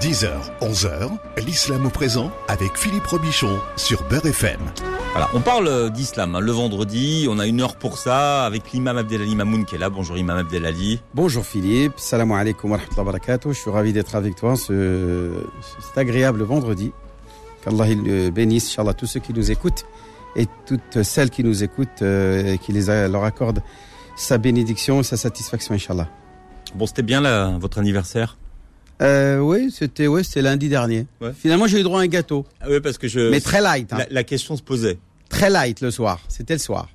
[0.00, 0.28] 10h,
[0.60, 1.10] 11h,
[1.44, 4.60] l'islam au présent avec Philippe Robichon sur Beurre FM.
[5.12, 8.96] Voilà, on parle d'islam hein, le vendredi, on a une heure pour ça avec l'imam
[8.98, 9.90] Abdelali Mamoun qui est là.
[9.90, 11.00] Bonjour imam Abdelali.
[11.14, 13.52] Bonjour Philippe, salam alaikum wa rahmatullahi wa barakatuh.
[13.52, 15.30] Je suis ravi d'être avec toi ce,
[15.80, 16.92] cet agréable vendredi.
[17.64, 19.84] Qu'Allah il bénisse, Inch'Allah, tous ceux qui nous écoutent
[20.36, 23.62] et toutes celles qui nous écoutent euh, et qui les a- leur accordent
[24.16, 26.08] sa bénédiction et sa satisfaction, Inch'Allah.
[26.74, 28.36] Bon, c'était bien là, votre anniversaire?
[29.00, 31.06] Euh, oui, c'était ouais, c'était lundi dernier.
[31.20, 31.32] Ouais.
[31.38, 33.30] Finalement, j'ai eu droit à un gâteau, ah Oui, parce que je...
[33.30, 33.98] mais très light, hein.
[33.98, 34.98] la, la question se posait.
[35.28, 36.20] très light le soir.
[36.28, 36.88] C'était le soir.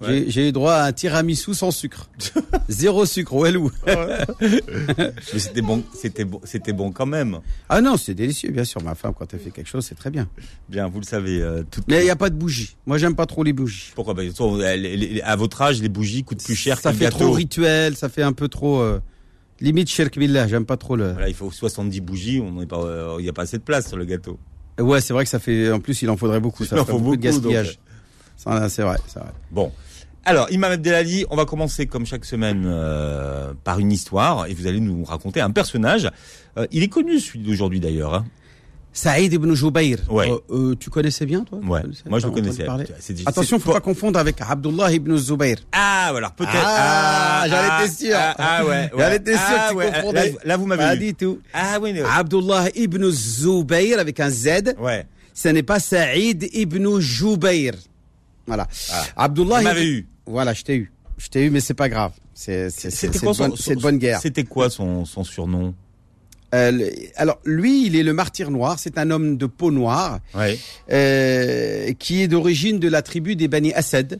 [0.00, 0.24] Ouais.
[0.28, 2.08] J'ai- eu droit à un tiramisu sans sucre,
[2.70, 3.70] zéro sucre, Walou.
[4.40, 7.38] Mais c'était bon, c'était bon, c'était bon quand même.
[7.68, 8.82] Ah non, c'est délicieux, bien sûr.
[8.82, 10.26] Ma femme, quand elle fait quelque chose, c'est très bien.
[10.68, 11.40] Bien, vous le savez.
[11.42, 11.82] euh, tout...
[11.88, 12.76] Mais il n'y a pas de bougie.
[12.86, 13.92] Moi, j'aime pas trop les bougies.
[13.94, 14.22] Pourquoi bah,
[15.24, 17.18] À votre âge, les bougies coûtent plus cher ça fait gâteau.
[17.18, 19.00] trop rituel, ça fait un peu trop euh,
[19.60, 20.46] limite shirk billah.
[20.48, 21.12] J'aime pas trop le.
[21.12, 23.62] Voilà, il faut 70 bougies, on n'est pas, euh, il n'y a pas assez de
[23.62, 24.38] place sur le gâteau.
[24.78, 25.70] Ouais, c'est vrai que ça fait.
[25.70, 26.64] En plus, il en faudrait beaucoup.
[26.64, 27.78] Ça Il en faut beaucoup, de beaucoup, donc, gaspillage.
[28.36, 29.28] Ça, C'est vrai, c'est vrai.
[29.50, 29.70] Bon.
[30.24, 34.66] Alors, Imam Abdelali, on va commencer comme chaque semaine euh, par une histoire et vous
[34.66, 36.10] allez nous raconter un personnage.
[36.58, 38.14] Euh, il est connu celui d'aujourd'hui d'ailleurs.
[38.14, 38.26] Hein.
[38.92, 39.98] Saïd ibn Jubayr.
[40.10, 40.28] Ouais.
[40.30, 41.58] Euh, euh, tu connaissais bien, toi?
[41.58, 41.82] Ouais.
[42.08, 42.66] Moi je le connaissais.
[43.24, 45.56] Attention, c'est faut pas confondre avec Abdullah ibn Zubayr.
[45.72, 46.52] Ah, alors peut-être.
[46.56, 48.16] Ah, j'en étais sûr.
[48.16, 48.90] Ah, ah, ouais.
[48.96, 49.16] Ouais.
[49.16, 49.92] étais sûr Ah, que tu ouais.
[49.92, 50.30] confondais.
[50.32, 51.38] Là, là, vous m'avez Pas du tout.
[51.54, 51.92] Ah oui.
[51.92, 54.74] mais- Abdullah ibn Zubayr avec un Z.
[54.78, 55.06] Ouais.
[55.34, 57.74] Ce n'est pas Saïd ibn Jubayr.
[58.46, 58.66] Voilà.
[58.92, 59.04] Ah.
[59.24, 59.58] Abdullah.
[59.58, 60.06] Vous m'avez eu.
[60.26, 60.92] Voilà, je t'ai eu.
[61.16, 62.12] Je t'ai eu, mais c'est pas grave.
[62.34, 63.34] C'est c'est- c'est- C'était quoi
[63.76, 64.20] bonne guerre.
[64.20, 64.44] C'était
[65.04, 65.74] son surnom?
[66.54, 68.78] Euh, alors, lui, il est le martyr noir.
[68.78, 70.18] C'est un homme de peau noire
[70.90, 74.18] euh, qui est d'origine de la tribu des Bani Asad.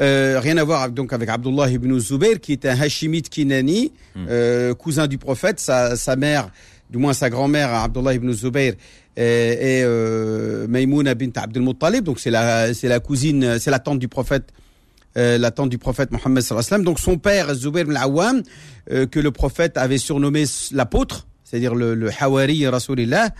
[0.00, 3.92] Euh, rien à voir donc avec Abdullah ibn Zubayr, qui est un Hashimite Kinani,
[4.28, 5.58] euh, cousin du prophète.
[5.58, 6.50] Sa, sa mère,
[6.90, 8.74] du moins sa grand-mère, Abdullah ibn Zubayr,
[9.18, 12.04] euh, est euh, Maïmouna bint Abdul Muttalib.
[12.04, 14.52] Donc c'est la, c'est la cousine, c'est la tante du prophète.
[15.16, 16.84] euh, la tante du prophète Mohammed sallallahu alayhi wa sallam.
[16.84, 18.42] Donc son père, Zubayr ibn Awam,
[18.90, 23.30] euh, que le prophète avait surnommé l'apôtre, c'est-à-dire le, le Hawari Rasulillah,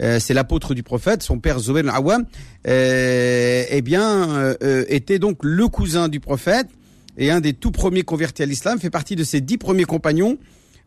[0.00, 2.24] euh, c'est l'apôtre du prophète, son père Zubayr ibn Awam,
[2.66, 6.66] euh, eh bien, euh, euh, était donc le cousin du prophète
[7.16, 10.38] et un des tout premiers convertis à l'islam, fait partie de ces dix premiers compagnons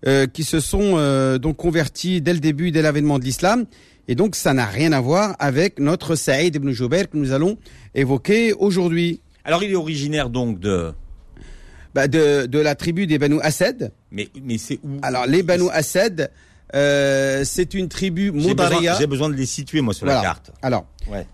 [0.06, 3.66] euh, qui se sont euh, donc convertis dès le début, dès l'avènement de l'islam.
[4.08, 7.58] Et donc, ça n'a rien à voir avec notre Saïd ibn Jubayr que nous allons
[7.96, 9.22] évoquer aujourd'hui.
[9.46, 10.92] Alors il est originaire donc de.
[11.94, 13.94] Bah, de, de la tribu des Banu Asad.
[14.12, 15.00] Mais mais c'est où?
[15.02, 16.30] Alors, les Banu Asad,
[16.74, 18.96] euh, c'est une tribu J'ai besoin, Modaria.
[18.98, 20.52] j'ai besoin de les situer moi sur la carte.
[20.62, 21.28] Alors, Ouais.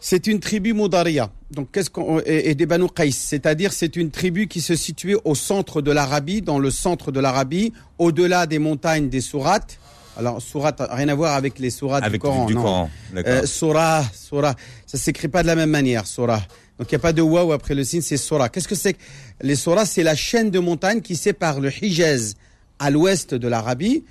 [0.00, 1.30] c'est une tribu Modaria.
[1.50, 5.16] Donc, qu'est-ce qu'on et, et des Banu Qais, c'est-à-dire c'est une tribu qui se situait
[5.24, 9.78] au centre de l'Arabie, dans le centre de l'Arabie, au-delà des montagnes des sourates.
[10.16, 12.46] Alors, sourates, rien à voir avec les sourates Avec du Coran.
[12.46, 12.62] du non.
[12.62, 12.90] Coran.
[13.16, 14.54] Euh, Surah, Surah,
[14.86, 16.40] ça s'écrit pas de la même manière, Surah.
[16.78, 18.48] Donc il n'y a pas de waouh après le signe, c'est Surah.
[18.48, 18.96] Qu'est-ce que c'est
[19.42, 22.34] Les Surahs, c'est la chaîne de montagnes qui sépare le Hijaz
[22.78, 24.10] à l'ouest de l'Arabie euh,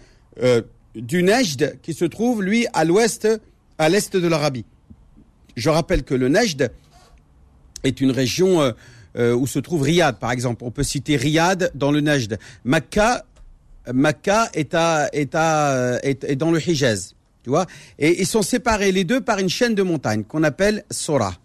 [0.95, 3.27] du Nejd qui se trouve, lui, à l'ouest,
[3.77, 4.66] à l'est de l'Arabie.
[5.55, 6.71] Je rappelle que le Nejd
[7.83, 8.72] est une région euh,
[9.17, 10.63] euh, où se trouve Riyad, par exemple.
[10.63, 12.39] On peut citer Riyad dans le Nejd.
[12.63, 13.25] Makkah,
[13.91, 17.13] Makkah est, à, est, à, euh, est dans le Hijaz.
[17.43, 17.66] Tu vois
[17.99, 21.35] Et ils sont séparés les deux par une chaîne de montagnes qu'on appelle Sora.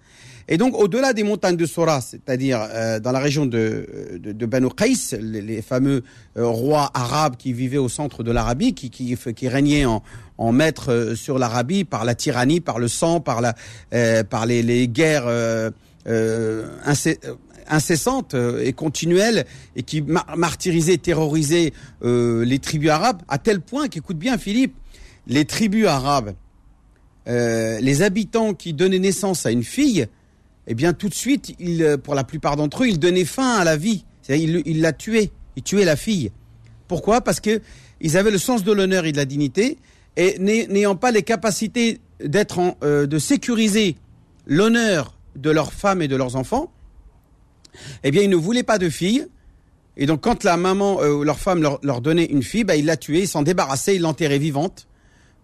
[0.50, 4.46] Et donc, au-delà des montagnes de Sora, c'est-à-dire euh, dans la région de, de, de
[4.46, 6.02] Banu Qais, les, les fameux
[6.38, 10.02] euh, rois arabes qui vivaient au centre de l'Arabie, qui, qui, qui régnaient en,
[10.38, 13.54] en maître euh, sur l'Arabie par la tyrannie, par le sang, par, la,
[13.92, 15.70] euh, par les, les guerres euh,
[16.06, 16.66] euh,
[17.68, 19.44] incessantes et continuelles,
[19.76, 24.74] et qui mar- martyrisaient, terrorisaient les tribus arabes, à tel point qu'écoute bien Philippe,
[25.26, 26.32] les tribus arabes,
[27.26, 30.06] les habitants qui donnaient naissance à une fille,
[30.68, 33.64] eh bien tout de suite, euh, pour la plupart d'entre eux, ils donnaient fin à
[33.64, 34.04] la vie.
[34.28, 36.30] Ils la tuaient, ils tuaient la fille.
[36.86, 37.20] Pourquoi?
[37.22, 37.60] Parce que
[38.00, 39.78] ils avaient le sens de l'honneur et de la dignité,
[40.16, 43.96] et n'ay- n'ayant pas les capacités d'être euh, de sécuriser
[44.46, 46.72] l'honneur de leurs femmes et de leurs enfants,
[48.02, 49.26] eh bien ils ne voulaient pas de filles.
[49.96, 52.76] Et donc quand la maman euh, ou leur femme leur, leur donnait une fille, bah,
[52.76, 54.87] ils la tuaient, ils s'en débarrassaient, ils l'enterraient vivante.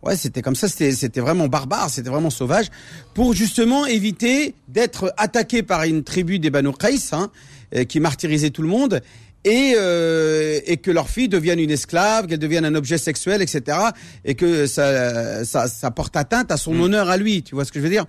[0.04, 2.66] Ouais, c'était comme ça, c'était c'était vraiment barbare, c'était vraiment sauvage,
[3.14, 7.30] pour justement éviter d'être attaqué par une tribu des Banu Qais, hein,
[7.74, 9.00] euh, qui martyrisait tout le monde,
[9.44, 13.78] et, euh, et que leur fille devienne une esclave, qu'elle devienne un objet sexuel, etc.,
[14.24, 17.72] et que ça, ça, ça porte atteinte à son honneur à lui, tu vois ce
[17.72, 18.04] que je veux dire?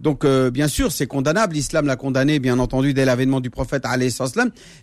[0.00, 1.54] Donc, euh, bien sûr, c'est condamnable.
[1.54, 3.84] L'islam l'a condamné, bien entendu, dès l'avènement du prophète.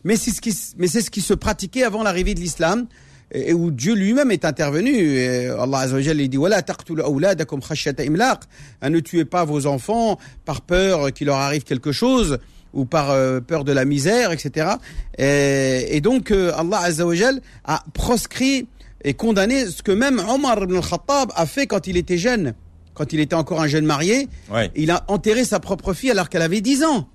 [0.03, 2.87] Mais c'est ce qui, mais c'est ce qui se pratiquait avant l'arrivée de l'islam.
[3.31, 4.91] Et où Dieu lui-même est intervenu.
[4.91, 8.41] Et Allah Azza wa Jalla, il dit Voilà, khashyata imlaq.
[8.83, 12.39] Ne tuez pas vos enfants par peur qu'il leur arrive quelque chose
[12.73, 14.71] ou par euh, peur de la misère, etc.
[15.17, 18.67] Et, et donc euh, Allah Azza wa Jalla a proscrit
[19.03, 22.53] et condamné ce que même Omar ibn al-Khattab a fait quand il était jeune,
[22.93, 24.27] quand il était encore un jeune marié.
[24.51, 24.71] Ouais.
[24.75, 27.09] Il a enterré sa propre fille alors qu'elle avait 10 ans.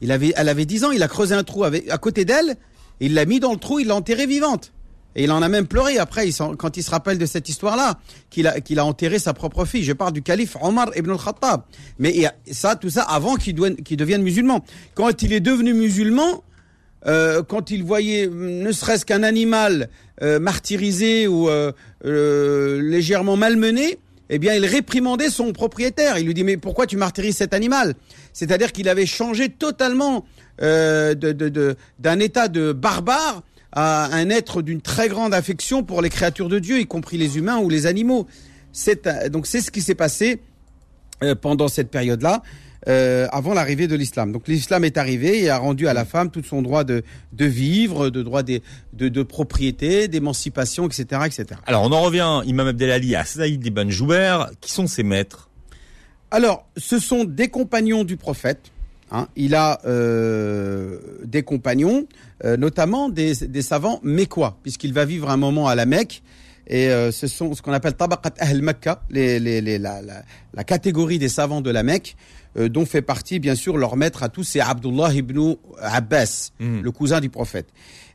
[0.00, 2.56] Il avait, elle avait 10 ans, il a creusé un trou avec, à côté d'elle,
[3.00, 4.72] il l'a mis dans le trou, il l'a enterrée vivante.
[5.14, 6.26] Et il en a même pleuré après,
[6.58, 7.98] quand il se rappelle de cette histoire-là,
[8.30, 9.84] qu'il a, a enterré sa propre fille.
[9.84, 11.62] Je parle du calife Omar ibn al-Khattab.
[11.98, 14.64] Mais ça, tout ça avant qu'il devienne musulman.
[14.94, 16.42] Quand il est devenu musulman,
[17.06, 19.88] euh, quand il voyait ne serait-ce qu'un animal
[20.22, 21.72] euh, martyrisé ou euh,
[22.06, 23.98] euh, légèrement malmené,
[24.30, 26.16] eh bien, il réprimandait son propriétaire.
[26.18, 27.94] Il lui dit mais pourquoi tu martyrises cet animal?
[28.32, 30.24] C'est-à-dire qu'il avait changé totalement
[30.62, 33.42] euh, de- de- d'un état de barbare
[33.72, 37.38] à un être d'une très grande affection pour les créatures de Dieu, y compris les
[37.38, 38.26] humains ou les animaux.
[38.72, 40.40] C'est un- donc c'est ce qui s'est passé
[41.22, 42.42] euh, pendant cette période-là,
[42.88, 44.32] euh, avant l'arrivée de l'islam.
[44.32, 47.44] Donc l'islam est arrivé et a rendu à la femme tout son droit de, de
[47.44, 48.60] vivre, de droit des-
[48.92, 51.60] de, de propriété, d'émancipation, etc., etc.
[51.66, 54.38] Alors, on en revient, Imam Abdelali, à Saïd ibn Jouber.
[54.60, 55.48] Qui sont ses maîtres?
[56.32, 58.71] Alors, ce sont des compagnons du prophète.
[59.12, 59.28] Hein.
[59.36, 62.06] Il a euh, des compagnons,
[62.44, 66.22] euh, notamment des, des savants mécois, puisqu'il va vivre un moment à la Mecque.
[66.68, 70.22] Et euh, ce sont ce qu'on appelle tabaqat ahl Mecca, les, les, les- la, la,
[70.54, 72.16] la catégorie des savants de la Mecque,
[72.56, 76.82] euh, dont fait partie bien sûr leur maître à tous, c'est Abdullah ibn Abbas, Mhm.
[76.82, 77.66] le cousin du prophète.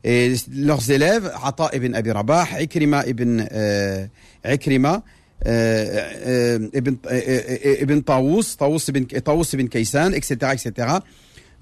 [0.04, 4.06] Et leurs élèves, Ata ibn Abi Rabah, Ikrima ibn euh,
[4.46, 5.04] Ikrima,
[5.46, 10.88] euh, ibn Tawus, Tawus ibn, Tawus ibn Kaysan, etc., etc.,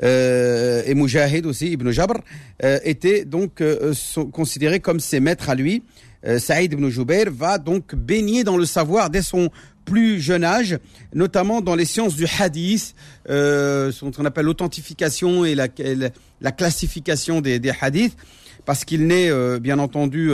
[0.04, 2.16] et Mujahid aussi, Ibn Jabr,
[2.64, 5.84] euh, étaient donc euh, sont considérés comme ses maîtres à lui.
[6.26, 9.50] Euh, Saïd ibn Jubair va donc baigner dans le savoir dès son
[9.86, 10.80] plus jeune âge,
[11.14, 12.96] notamment dans les sciences du hadith,
[13.28, 16.10] ce qu'on appelle l'authentification et la, la,
[16.42, 18.18] la classification des, des hadiths,
[18.66, 19.30] parce qu'il naît,
[19.60, 20.32] bien entendu,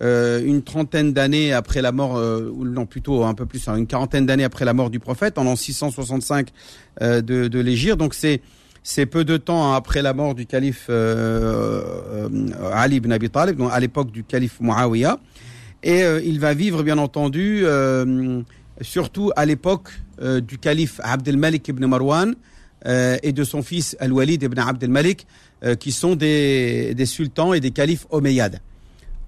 [0.00, 3.76] euh, une trentaine d'années après la mort, euh, ou non plutôt un peu plus, hein,
[3.76, 6.48] une quarantaine d'années après la mort du prophète, en l'an 665
[7.02, 7.96] euh, de, de l'Égypte.
[7.96, 8.40] Donc c'est
[8.84, 12.28] c'est peu de temps après la mort du calife euh,
[12.72, 15.18] Ali ibn Abi Talib, donc à l'époque du calife Muawiyah.
[15.82, 17.64] Et il va vivre, bien entendu,
[18.80, 19.90] surtout à l'époque
[20.20, 22.34] du calife Abdel Malik ibn Marwan
[22.84, 25.26] et de son fils Al-Walid ibn Abdel Malik,
[25.78, 28.60] qui sont des, des sultans et des califes omeyyades.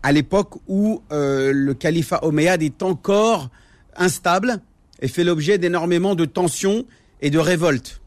[0.02, 3.50] À l'époque où euh, le califat omeyyade est encore
[3.96, 4.60] instable
[5.00, 6.84] et fait l'objet d'énormément de tensions
[7.20, 8.00] et de révoltes.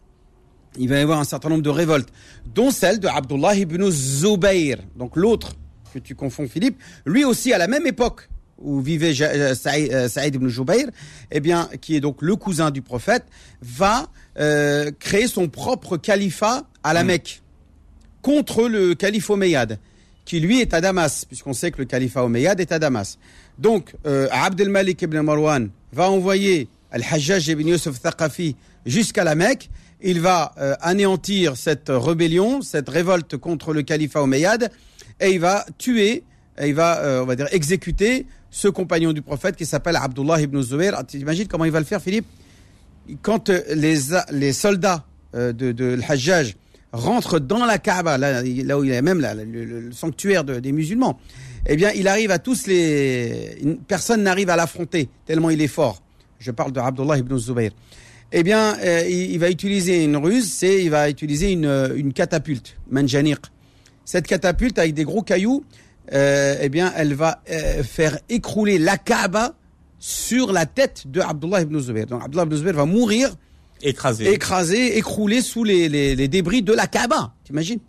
[0.78, 2.10] Il va y avoir un certain nombre de révoltes,
[2.54, 5.54] dont celle de Abdullah ibn Zubayr, donc l'autre
[5.94, 10.07] que tu confonds Philippe, lui aussi à la même époque où vivait euh, Saïd, euh,
[10.07, 10.88] Saïd ibn Jubayr,
[11.31, 13.25] eh bien, qui est donc le cousin du prophète,
[13.62, 14.07] va
[14.39, 17.42] euh, créer son propre califat à la Mecque
[18.22, 19.80] contre le calife omeyyade,
[20.25, 23.18] qui lui est à Damas, puisqu'on sait que le califat omeyyade est à Damas.
[23.60, 28.56] Donc, euh, Abdel Malik ibn Marwan va envoyer Al-Hajjaj ibn Yusuf Thaqafi
[28.86, 29.70] jusqu'à la Mecque.
[30.02, 34.70] Il va euh, anéantir cette rébellion, cette révolte contre le califat omeyyade,
[35.20, 36.24] et il va tuer,
[36.62, 40.62] il va, euh, on va dire, exécuter ce compagnon du prophète qui s'appelle Abdullah ibn
[40.62, 40.94] Zubair.
[40.98, 42.25] Ah, Tu imagines comment il va le faire, Philippe?
[43.22, 43.98] Quand euh, les,
[44.32, 46.56] les soldats de, de l'Hajjaj
[46.94, 50.72] rentrent dans la Kaaba, là, là où il a même là, le, sanctuaire de- des
[50.72, 51.20] musulmans,
[51.66, 53.58] eh bien, il arrive à tous les...
[53.88, 56.02] Personne n'arrive à l'affronter, tellement il est fort.
[56.40, 57.72] Je parle de Abdullah ibn Zubayr.
[58.32, 62.78] Eh bien, euh, il, va utiliser une ruse, c'est il va utiliser une, une catapulte,
[62.90, 63.40] manjaniq.
[64.06, 65.64] Cette catapulte avec des gros cailloux,
[66.14, 69.56] euh, eh bien, elle va euh, faire écrouler la Kaaba
[70.00, 72.06] sur la tête de Abdullah ibn Zubayr.
[72.08, 73.34] Donc, Abdullah ibn Zubayr va mourir
[73.84, 74.32] Écrasé.
[74.32, 77.34] écrasé, écroulé sous les, les, les débris de la Kaaba.
[77.44, 77.80] T'imagines?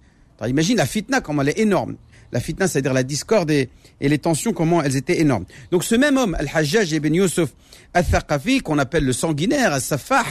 [0.47, 1.97] Imagine la fitna, comment elle est énorme.
[2.33, 3.71] La fitna, c'est-à-dire la discorde et,
[4.01, 5.45] et les tensions, comment elles étaient énormes.
[5.71, 7.51] Donc ce même homme, Al-Hajjaj ibn Yusuf
[7.95, 10.25] al-Thaqafi, qu'on appelle le sanguinaire, al-Safah,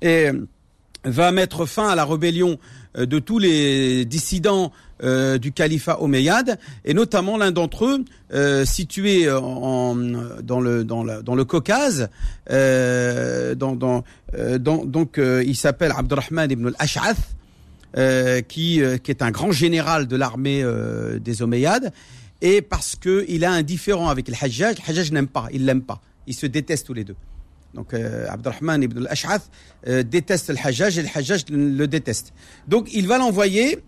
[0.00, 0.30] et
[1.04, 2.58] va mettre fin à la rébellion
[2.96, 8.64] euh, de tous les dissidents euh, du califat omeyyade, et notamment l'un d'entre eux, euh,
[8.64, 12.08] situé dans, le, dans, dans le Caucase,
[12.50, 13.84] donc
[15.20, 17.18] il s'appelle Abdurrahman ibn al-Ash'ath,
[18.48, 20.64] qui, qui est un grand général de l'armée
[21.20, 21.92] des Omeyyades,
[22.40, 25.64] et parce que il a un différend avec le Hajjaj, le Hajjaj n'aime pas, il
[25.64, 27.16] l'aime pas, ils se détestent tous les deux.
[27.74, 29.50] Donc euh, Abdurrahman ibn al-Ash'ath
[29.86, 32.32] euh, déteste le Hajjaj et le Hajjaj le, déteste.
[32.66, 33.78] Donc il va l'envoyer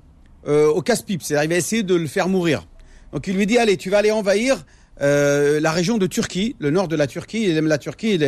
[0.47, 2.67] euh, au casse-pipe, c'est-à-dire il va essayer de le faire mourir.
[3.13, 4.65] Donc il lui dit allez, tu vas aller envahir
[5.03, 8.19] la région de Turquie, le nord de la Turquie, il aime la Turquie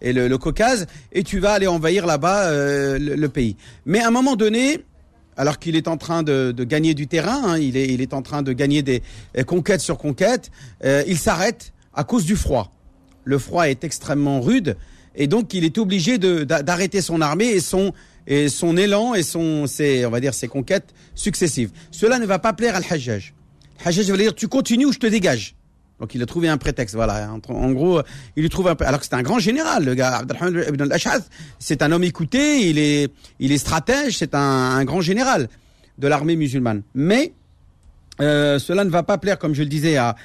[0.00, 2.50] et, le, Caucase, et tu vas aller envahir là-bas
[2.98, 3.56] le, pays.
[3.84, 4.84] Mais à un moment donné,
[5.36, 8.52] alors qu'il est en train de, gagner du terrain, hein, il, est, en train de
[8.52, 9.04] gagner des
[9.46, 10.50] conquêtes sur conquêtes,
[10.82, 12.72] il s'arrête à cause du froid.
[13.22, 14.76] Le froid est extrêmement rude,
[15.16, 17.58] et donc il est obligé d'arrêter son armée
[18.26, 21.70] et son élan et son, ses, on va dire, ses conquêtes successives.
[21.90, 23.34] Cela ne va pas plaire à Al-Hajjaj.
[23.80, 25.54] Al-Hajjaj va dire, tu continues ou je te dégage.
[25.98, 27.30] Donc il a trouvé un prétexte, voilà.
[27.48, 28.02] En, gros,
[28.36, 31.30] il lui trouve un alors que c'est un grand général, le gars Abdelrahman ibn al-Ash'ath.
[31.58, 35.48] C'est un homme écouté, il est, stratège, c'est un, un, grand général
[35.96, 36.82] de l'armée musulmane.
[36.94, 37.32] Mais
[38.20, 40.16] euh, cela ne va pas plaire, comme je le disais, à,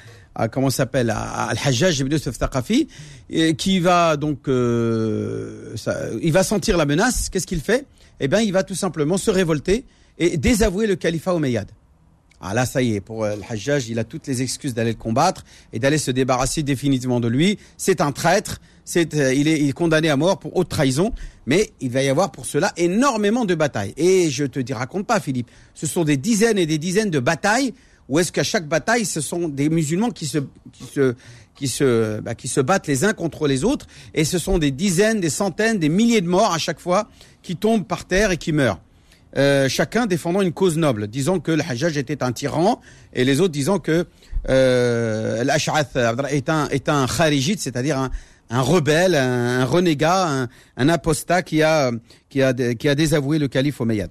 [0.50, 2.88] comment s'appelle, Al-Hajjaj ibn Yusuf Thaqafi,
[3.58, 5.74] qui va donc, euh,
[6.22, 7.28] il va sentir la menace.
[7.28, 7.86] Qu'est-ce qu'il fait?
[8.20, 9.84] Eh bien, il va tout simplement se révolter
[10.18, 11.70] et désavouer le califat omeyyade.
[12.44, 14.98] Ah là, ça y est, pour le Hajjaj, il a toutes les excuses d'aller le
[14.98, 17.56] combattre et d'aller se débarrasser définitivement de lui.
[17.76, 21.12] C'est un traître, c'est, euh, il, est, il est condamné à mort pour haute trahison,
[21.46, 23.94] mais il va y avoir pour cela énormément de batailles.
[23.96, 27.20] Et je te dis, raconte pas, Philippe, ce sont des dizaines et des dizaines de
[27.20, 27.74] batailles
[28.08, 30.38] où est-ce qu'à chaque bataille, ce sont des musulmans qui se,
[30.72, 31.14] qui se,
[31.54, 34.70] qui se, bah, qui se battent les uns contre les autres, et ce sont des
[34.70, 37.08] dizaines, des centaines, des milliers de morts à chaque fois
[37.42, 38.80] qui tombent par terre et qui meurent.
[39.36, 42.80] Euh, chacun défendant une cause noble, disant que le Hajjaj était un tyran,
[43.14, 44.06] et les autres disant que
[44.48, 45.96] euh, l'Ash'ath
[46.30, 48.10] est un, est un kharijite, c'est-à-dire un,
[48.50, 51.90] un, rebelle, un, renégat, un, apostat qui a,
[52.28, 54.10] qui, a, qui a désavoué le calife Omeyyad.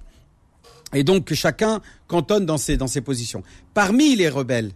[0.94, 3.44] Et donc chacun cantonne dans ses, dans ses positions.
[3.74, 4.72] Parmi les rebelles,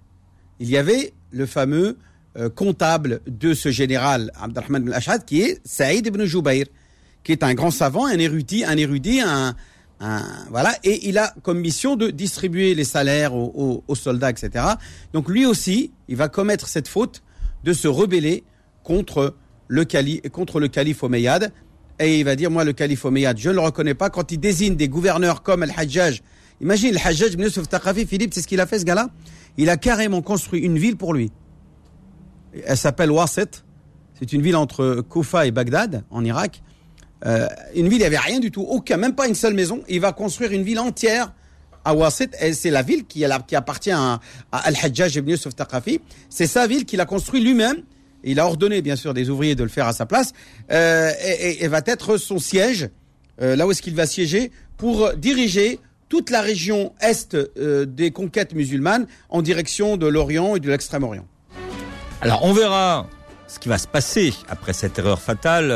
[0.59, 1.97] il y avait le fameux
[2.37, 6.65] euh, comptable de ce général Abdelrahman al-Ash'ad qui est Saïd ibn Jubayr,
[7.23, 9.55] qui est un grand savant, un érudit, un érudit, un,
[10.49, 14.65] voilà, et il a comme mission de distribuer les salaires aux, soldats, etc.
[15.13, 17.23] Donc lui aussi, il va commettre cette faute
[17.63, 18.43] de se rebeller
[18.83, 19.35] contre
[19.67, 21.51] le calife, contre le calife Omeyyade.
[21.99, 24.09] Et il va dire, moi, le calife Omeyyade, je ne le reconnais pas.
[24.09, 26.21] Quand il désigne des gouverneurs comme Al-Hajjaj,
[26.61, 29.09] imagine, le hajjaj ibn Yusuf Taqafi, Philippe, c'est ce qu'il a fait, ce gars-là?
[29.57, 31.31] Il a carrément construit une ville pour lui.
[32.65, 33.63] Elle s'appelle Wasit.
[34.19, 36.61] C'est une ville entre Koufa et Bagdad, en Irak.
[37.25, 39.81] Euh, une ville, il n'y avait rien du tout, aucun, même pas une seule maison.
[39.87, 41.33] Il va construire une ville entière
[41.85, 44.19] à Wasit, et c'est la ville qui, qui appartient à,
[44.51, 46.01] Al-Hajjaj ibn Yusuf Taqafi.
[46.29, 47.83] C'est sa ville qu'il a construit lui-même.
[48.25, 50.33] Il a ordonné, bien sûr, des ouvriers de le faire à sa place,
[50.71, 52.89] euh, et, va être son siège,
[53.41, 55.79] euh, là où est-ce qu'il va siéger, pour diriger
[56.09, 61.25] toute la région est euh, des conquêtes musulmanes en direction de l'Orient et de l'Extrême-Orient.
[62.21, 63.07] Alors, on verra
[63.47, 65.69] ce qui va se passer après cette erreur fatale,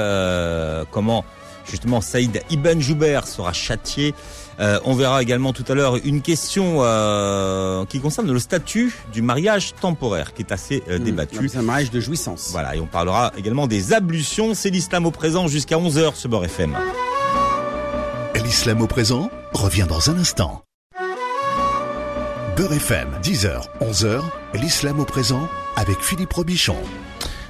[0.91, 1.23] comment
[1.69, 4.15] justement Saïd Ibn Jouber sera châtié.
[4.59, 9.21] Euh, on verra également tout à l'heure une question euh, qui concerne le statut du
[9.21, 11.49] mariage temporaire, qui est assez euh, hmm, débattu.
[11.49, 12.49] C'est un mariage de jouissance.
[12.51, 14.53] Voilà, et on parlera également des ablutions.
[14.53, 16.75] C'est l'islam au présent jusqu'à 11h, ce bord FM.
[18.43, 20.63] L'islam au présent revient dans un instant.
[22.57, 24.21] Beurre FM, 10h, 11h,
[24.55, 25.47] l'islam au présent
[25.77, 26.75] avec Philippe Robichon.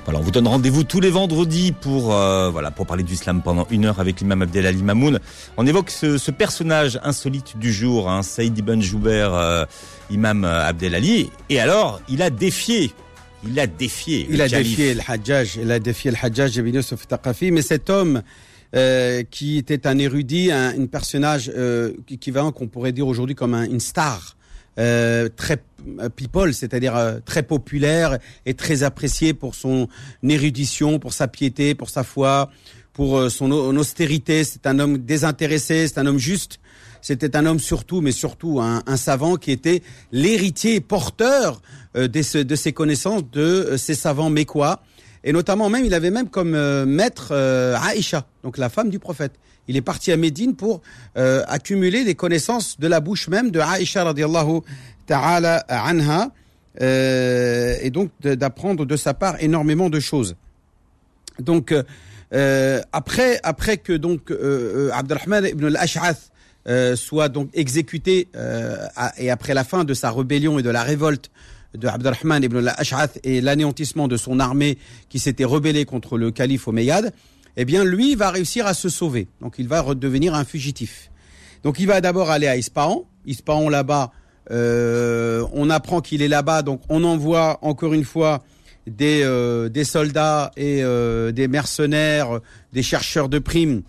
[0.10, 3.68] Alors, on vous donne rendez-vous tous les vendredis pour euh, voilà pour parler d'islam pendant
[3.70, 5.20] une heure avec l'imam Abdelali Mamoun.
[5.56, 9.66] On évoque ce, personnage insolite du jour, hein, Saïd Ibn Jouber, euh,
[10.10, 11.30] imam euh, Abdelali.
[11.52, 12.92] Et alors, il a défié
[13.48, 14.28] il a défié.
[14.32, 15.60] Il a défié le Hajjaj.
[15.62, 17.52] Il a défié le Hajjaj Ibn Yusuf Taqafi.
[17.52, 18.24] Mais cet homme
[19.30, 21.52] qui était un érudit, un, un personnage
[22.10, 24.36] équivalent qu'on pourrait dire aujourd'hui comme un, une star
[24.80, 25.62] euh, très
[26.00, 29.90] euh, people, c'est-à-dire euh, très populaire et très apprécié pour son
[30.24, 32.50] érudition, pour sa piété, pour sa foi,
[32.94, 34.44] pour son austérité.
[34.46, 36.60] C'est un homme désintéressé, c'est un homme juste.
[37.02, 41.62] C'était un homme surtout, mais surtout un, savant qui était l'héritier porteur
[41.96, 44.82] de, ses connaissances de ces savants mécois.
[45.24, 46.52] Et notamment même, il avait même comme
[46.84, 49.32] maître Aïcha, donc la femme du prophète
[49.70, 50.82] il est parti à Médine pour
[51.16, 54.62] euh, accumuler les connaissances de la bouche même de Aïcha radiallahu
[55.06, 56.32] ta'ala anha
[56.82, 60.36] euh, et donc d'apprendre de sa part énormément de choses.
[61.38, 61.72] Donc
[62.34, 66.32] euh, après après que donc Abdelrahman ibn al-Ash'ath
[66.98, 68.28] soit donc exécuté
[69.20, 71.30] et après la fin de sa rébellion et de la révolte
[71.76, 71.88] de
[72.44, 77.14] ibn al-Ash'ath et l'anéantissement de son armée qui s'était rebellée contre le calife Omeyyade,
[77.58, 79.28] eh bien lui va réussir à se sauver.
[79.42, 81.12] Donc il va redevenir un fugitif.
[81.64, 83.06] Donc il va d'abord aller à Ispahan.
[83.26, 84.12] Ispahan là-bas,
[84.52, 88.42] euh, on apprend qu'il est là-bas, donc on envoie encore une fois
[88.88, 92.40] des, euh, des soldats et euh, des mercenaires,
[92.74, 93.84] des chercheurs de primes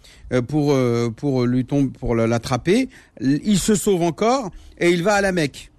[0.49, 0.77] pour
[1.17, 2.89] pour lui tomber, pour l'attraper.
[3.21, 5.70] Il se sauve encore et il va à la Mecque.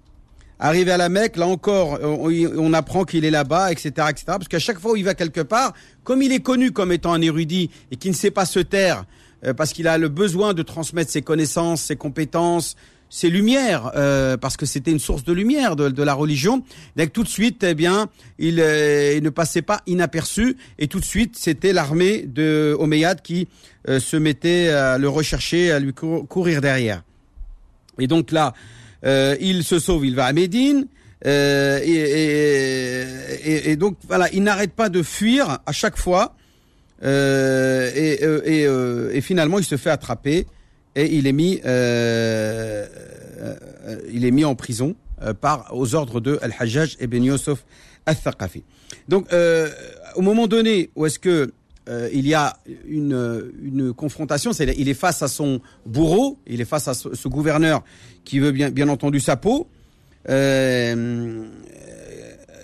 [0.64, 4.24] Arrivé à la Mecque, là encore, on, on apprend qu'il est là-bas, etc., etc.
[4.26, 5.72] Parce qu'à chaque fois où il va quelque part,
[6.04, 9.04] comme il est connu comme étant un érudit et qui ne sait pas se taire,
[9.44, 12.76] euh, parce qu'il a le besoin de transmettre ses connaissances, ses compétences,
[13.10, 16.62] ses lumières, euh, parce que c'était une source de lumière de, de la religion.
[16.96, 18.06] Donc tout de suite, eh bien,
[18.38, 23.48] il, euh, ne passait pas inaperçu, et tout de suite, c'était l'armée de Omeyyade qui
[23.88, 27.02] euh, se mettait à le rechercher, à lui cour- courir derrière.
[27.98, 28.54] Et donc là,
[29.04, 30.86] euh, il se sauve, il va à Médine.
[31.24, 36.34] euh, et, et- et- donc voilà, il n'arrête pas de fuir à chaque fois.
[37.04, 40.46] Euh, et, euh, euh, et finalement, il se fait attraper
[40.96, 42.86] et il est mis, euh,
[44.12, 44.94] il est mis en prison
[45.40, 47.64] par aux ordres de Al-Hajjaj ibn Yusuf
[48.06, 48.62] al-Thaqafi.
[49.08, 49.26] Donc,
[50.16, 51.52] au moment donné où est-ce que
[51.88, 56.64] euh, il y a une, une confrontation, il est face à son bourreau, il est
[56.66, 57.82] face à ce, gouverneur
[58.24, 59.68] qui veut bien, entendu sa peau.
[60.28, 61.44] Euh,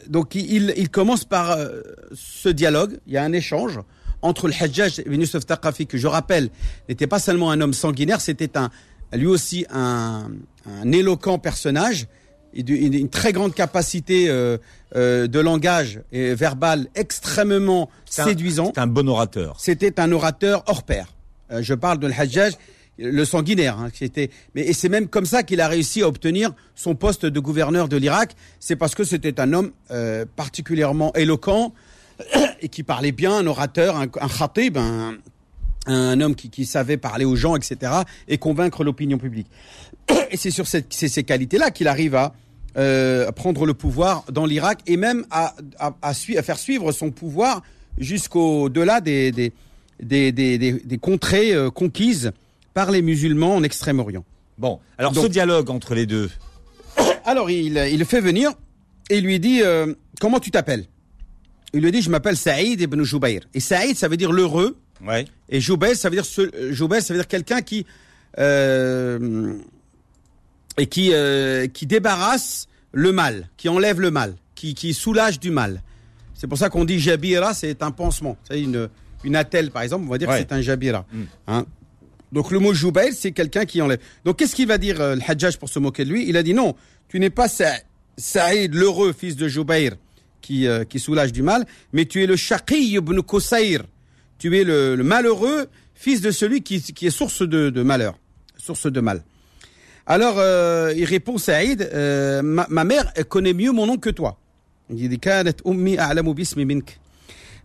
[0.09, 1.83] donc il, il commence par euh,
[2.15, 3.81] ce dialogue, il y a un échange
[4.23, 6.51] entre le Hajjaj ibn Yusuf Taqafi, que je rappelle,
[6.89, 8.71] n'était pas seulement un homme sanguinaire, c'était un,
[9.13, 10.31] lui aussi un,
[10.67, 12.09] un éloquent personnage, et
[12.55, 14.59] une, une très grande capacité euh,
[14.97, 18.73] euh, de langage et verbal extrêmement un- séduisant.
[18.75, 19.57] C'est un bon orateur.
[19.59, 21.15] C'était un orateur hors pair.
[21.53, 22.55] Euh, je parle de l'Hajjaj,
[22.99, 23.79] le sanguinaire.
[23.79, 26.95] Hein, qui était, mais et c'est même comme ça qu'il a réussi à obtenir son
[26.95, 28.35] poste de gouverneur de l'Irak.
[28.61, 31.73] C'est parce que c'était un homme euh, particulièrement éloquent
[32.61, 35.17] et qui parlait bien, un orateur, un, un khatib, un,
[35.87, 37.93] un homme qui, qui savait parler aux gens, etc.,
[38.27, 39.47] et convaincre l'opinion publique.
[40.31, 42.35] Et c'est sur cette, ces qualités-là qu'il arrive à,
[42.77, 46.93] euh, prendre le pouvoir dans l'Irak et même à, à, à, sui- à faire suivre
[46.93, 47.63] son pouvoir
[47.99, 49.53] jusqu'au-delà des, des,
[50.03, 52.33] des, des, des- des contrées euh, conquises
[52.75, 54.25] par les musulmans en Extrême-Orient.
[54.59, 56.31] Bon, alors Donc- ce dialogue entre les deux,
[57.25, 58.53] Alors il, il le fait venir
[59.11, 60.85] et lui dit euh, Comment tu t'appelles?
[61.73, 63.41] Il lui dit Je m'appelle Saïd ibn Joubair.
[63.55, 64.77] Et Saïd, ça veut dire l'heureux.
[65.07, 67.87] ouais, Et Joubair, ça veut dire ce, Joubair, ça veut dire quelqu'un qui
[68.39, 69.55] euh,
[70.79, 75.51] et qui euh, qui débarrasse le mal, qui enlève le mal, qui qui soulage du
[75.51, 75.83] mal.
[76.35, 78.37] C'est pour ça qu'on dit Jabira, c'est un pansement.
[78.49, 78.89] C'est une
[79.25, 80.43] une attelle par exemple, on va dire Ouais.
[80.43, 81.05] que c'est un Jabira.
[81.13, 81.23] Mm.
[81.49, 81.67] Hein
[82.31, 84.01] donc le mot Joubair, c'est quelqu'un qui enlève.
[84.25, 86.29] Donc qu'est-ce qu'il va dire euh, le Hajjaj pour se moquer de lui?
[86.29, 86.75] Il a dit non,
[87.09, 87.73] tu n'es pas Sa-
[88.19, 89.93] Saïd, l'heureux fils de Joubair,
[90.43, 93.83] qui, euh, qui soulage du mal, mais tu es le Shaqi ibn Qusayr.
[94.39, 98.19] Tu es le, le malheureux fils de celui qui, qui est source de, de malheur,
[98.59, 99.25] source de mal.
[100.11, 104.39] Alors, euh, il répond Saïd, euh, ma, mère connaît mieux mon nom que toi.
[104.89, 105.21] Il dit,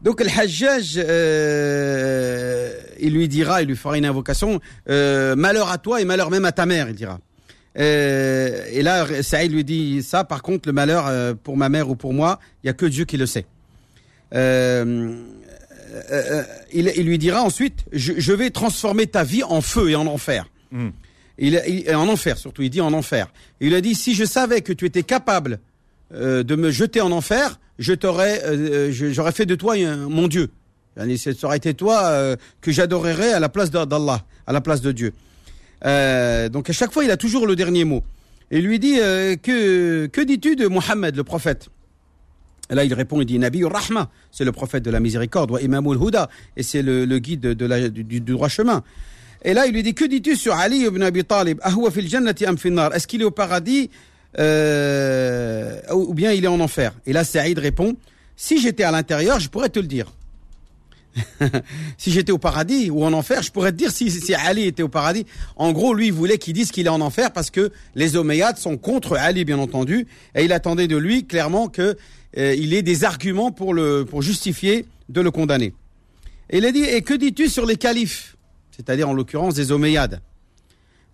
[0.02, 6.02] Donc, le Hajjaj, euh, il lui dira, il lui fera une invocation, malheur à toi
[6.02, 7.18] et malheur même à ta mère, il dira.
[7.78, 12.14] et là, Saïd lui dit ça, par contre, le malheur pour ma mère ou pour
[12.14, 13.46] moi, il n'y a que Dieu qui le sait.
[14.34, 15.24] Il,
[16.74, 20.50] lui dira ensuite, je, vais transformer ta vie en feu et en enfer.
[20.74, 20.90] Hmm.
[21.38, 23.28] Il, il- et en enfer surtout, il dit en enfer.
[23.60, 25.60] Il a dit, si je savais que tu étais capable
[26.14, 29.76] euh, de me jeter en enfer, je t'aurais, euh, j'aurais fait de toi
[30.10, 30.50] mon Dieu.
[30.96, 34.92] Ce serait été toi euh, que j'adorerais à la place d'Allah, à la place de
[34.92, 35.14] Dieu.
[35.86, 38.04] Euh, donc à chaque fois, il a toujours le dernier mot.
[38.52, 41.70] Et lui dit, euh, que, que dis-tu de Mohammed, le prophète?
[42.70, 45.62] Et là, il répond, il dit Nabi Rahma, c'est le prophète de la miséricorde, wa
[45.62, 48.84] Imamul Huda, et c'est le, guide de du droit chemin.
[49.44, 51.60] Et là, il lui dit Que dis-tu sur Ali ibn Abi Talib?
[51.64, 53.90] Nar Est-ce qu'il est au paradis
[54.40, 56.94] euh, ou bien il est en enfer?
[57.06, 57.96] Et là, Saïd répond
[58.36, 60.12] Si j'étais à l'intérieur, je pourrais te le dire.
[61.98, 64.88] si j'étais au paradis ou en enfer, je pourrais te dire si, Ali était au
[64.88, 65.26] paradis.
[65.56, 68.58] En gros, lui, il voulait qu'il dise qu'il est en enfer parce que les Omeyyades
[68.58, 71.98] sont contre Ali, bien entendu, et il attendait de lui clairement que
[72.38, 75.74] euh, ait des arguments pour le pour justifier de le condamner.
[76.50, 78.33] Et il a dit et que dis-tu sur les califes,
[78.76, 80.22] c'est-à-dire en l'occurrence des Omeyyades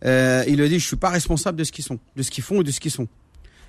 [0.06, 2.43] Euh, Il a dit je suis pas responsable de ce qu'ils sont, de ce qu'ils
[2.43, 3.08] font et de ce qu'ils sont.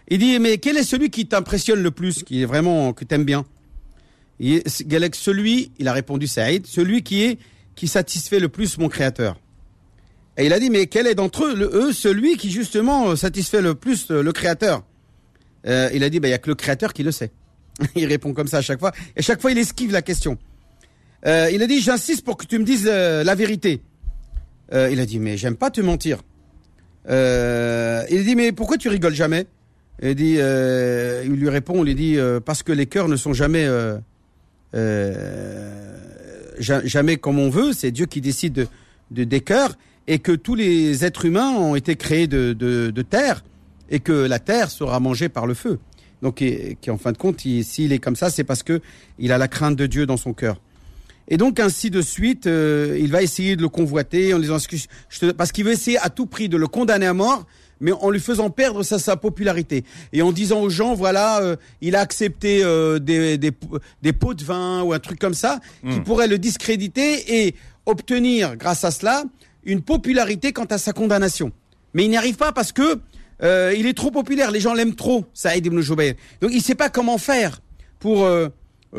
[0.09, 3.25] Il dit mais quel est celui qui t'impressionne le plus, qui est vraiment que t'aimes
[3.25, 3.45] bien?
[4.39, 4.63] Il
[5.15, 7.39] celui, il a répondu Saïd, celui qui est
[7.75, 9.39] qui satisfait le plus mon créateur.
[10.37, 13.75] Et il a dit mais quel est d'entre eux, le- celui qui justement satisfait le
[13.75, 14.85] plus euh, le créateur?
[15.67, 17.31] Euh, Il a dit bah il y a que le créateur qui le sait.
[17.97, 20.39] il répond comme ça à chaque fois et chaque fois il esquive la question.
[21.27, 23.83] Euh, il a dit j'insiste pour que tu me dises euh, la vérité.
[24.73, 26.23] Euh, il a dit mais j'aime pas te mentir.
[27.09, 29.47] Il a dit mais pourquoi tu rigoles jamais?
[30.03, 33.69] Il, lui répond, il lui dit parce que les cœurs ne sont jamais
[36.59, 38.67] ja- jamais comme on veut, c'est Dieu qui décide de,
[39.11, 43.45] de- des cœurs et que tous les êtres humains ont été créés de, terre
[43.91, 45.79] et que la terre sera mangée par le feu.
[46.23, 46.37] Donc,
[46.81, 48.81] qui en fin de compte, il- s'il est comme ça, c'est parce que
[49.19, 50.61] il a la crainte de Dieu dans son cœur.
[51.29, 54.57] Et donc ainsi de suite, euh, il va essayer de le convoiter en disant
[55.37, 57.47] parce qu'il veut essayer à tout prix de le condamner à mort,
[57.81, 61.57] mais en lui faisant perdre sa, sa popularité et en disant aux gens voilà, euh,
[61.81, 63.53] il a accepté euh, des, des
[64.03, 67.55] des pots de vin ou un truc comme ça qui pourrait le discréditer et
[67.87, 69.25] obtenir grâce à cela
[69.65, 71.53] une popularité quant à sa condamnation.
[71.95, 73.01] Mais il n'y arrive pas parce que
[73.43, 76.15] euh, il est trop populaire, les gens l'aiment trop, Saïd ibn Jubayr.
[76.41, 77.61] Donc il ne sait pas comment faire
[77.99, 78.49] pour euh,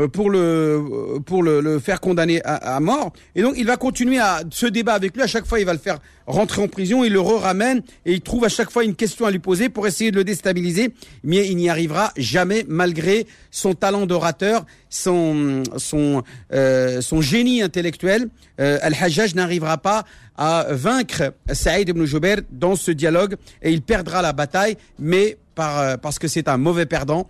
[0.07, 3.11] pour le euh, pour le, le faire condamner à, à mort.
[3.35, 5.21] Et donc il va continuer à ce débat avec lui.
[5.21, 7.03] À chaque fois, il va le faire rentrer en prison.
[7.03, 9.87] Il le ramène et il trouve à chaque fois une question à lui poser pour
[9.87, 10.93] essayer de le déstabiliser.
[11.23, 16.23] Mais il n'y arrivera jamais malgré son talent d'orateur, son son
[16.53, 18.27] euh, son génie intellectuel.
[18.59, 20.05] Euh, Al-Hajjaj n'arrivera pas
[20.37, 25.79] à vaincre Saïd ibn Jubair dans ce dialogue et il perdra la bataille, mais par,
[25.79, 27.27] euh, parce que c'est un mauvais perdant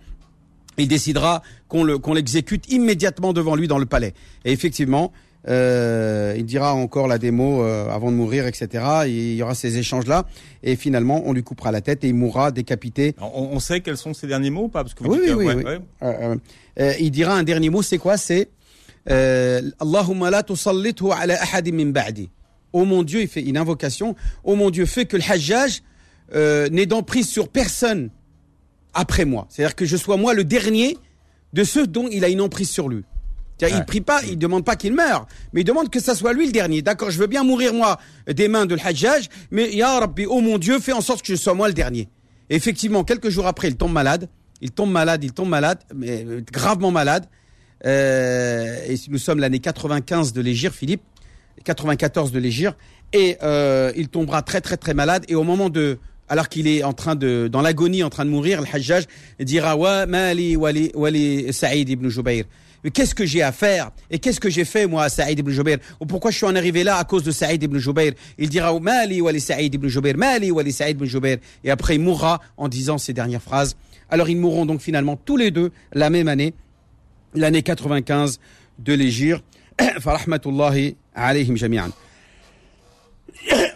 [0.78, 4.14] il décidera qu'on le- qu'on l'exécute immédiatement devant lui dans le palais.
[4.44, 5.12] Et effectivement,
[5.48, 8.68] euh, il dira encore la démo euh, avant de mourir, etc.
[9.06, 10.24] Il y aura ces échanges-là.
[10.62, 13.14] Et finalement, on lui coupera la tête et il mourra décapité.
[13.20, 15.34] On, on sait quels sont ces derniers mots ou pas Parce que vous Oui, dites
[15.34, 15.72] oui, que- oui, ouais, oui.
[16.08, 16.16] ouais.
[16.22, 16.36] Euh,
[16.80, 18.16] euh, il dira un dernier mot, c'est quoi?
[18.16, 18.48] C'est
[19.10, 22.30] euh, Allahumma la tusallithu ala ahadin min ba'di.
[22.72, 24.14] Oh mon Dieu, il fait une invocation.
[24.44, 25.82] Oh mon Dieu, fait que le Hajjaj
[26.34, 28.10] euh, n'ait d'emprise sur personne
[28.94, 29.46] après moi.
[29.48, 30.98] C'est-à-dire que je sois moi le dernier
[31.52, 33.04] de ceux dont il a une emprise sur lui.
[33.60, 33.70] Ouais.
[33.72, 36.46] Il prie pas, il demande pas qu'il meure, mais il demande que ça soit lui
[36.46, 36.82] le dernier.
[36.82, 40.58] D'accord, je veux bien mourir moi des mains de Hajjaj, mais Ya Rabbi, oh mon
[40.58, 42.08] Dieu, fais en sorte que je sois moi le dernier.
[42.50, 44.28] Et effectivement, quelques jours après, il tombe malade.
[44.60, 47.26] Il tombe malade, il tombe malade, mais euh, gravement malade.
[47.84, 51.02] Euh, et nous sommes l'année 95 de l'Égir, Philippe,
[51.64, 52.74] 94 de l'Égir,
[53.12, 55.24] et euh, il tombera très très très malade.
[55.28, 58.30] Et au moment de, alors qu'il est en train de, dans l'agonie, en train de
[58.30, 59.04] mourir, le Hajjaj
[59.40, 62.44] dira wa mali wali wali Saïd ibn Jubayr.
[62.84, 65.50] Mais qu'est-ce que j'ai à faire Et qu'est-ce que j'ai fait moi à Saïd ibn
[65.50, 68.48] Jubayr Ou pourquoi je suis en arrivé là à cause de Saïd ibn Jubayr Il
[68.48, 71.38] dira mali wali Saïd ibn Jubayr, mali wali Saïd ibn Jubayr.
[71.64, 73.76] Et après il mourra en disant ces dernières phrases.
[74.10, 76.54] Alors ils mourront donc finalement tous les deux la même année
[77.34, 78.40] l'année 95
[78.78, 79.42] de l'Égir.
[80.00, 81.90] Farahmatullahi alayhim jami'an.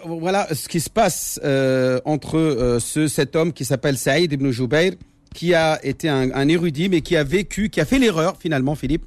[0.09, 4.51] Voilà ce qui se passe euh, entre euh, ce, cet homme qui s'appelle Saïd ibn
[4.51, 4.93] Jubayr,
[5.35, 9.05] qui a été un, érudit, mais qui a vécu, qui a fait l'erreur finalement, Philippe,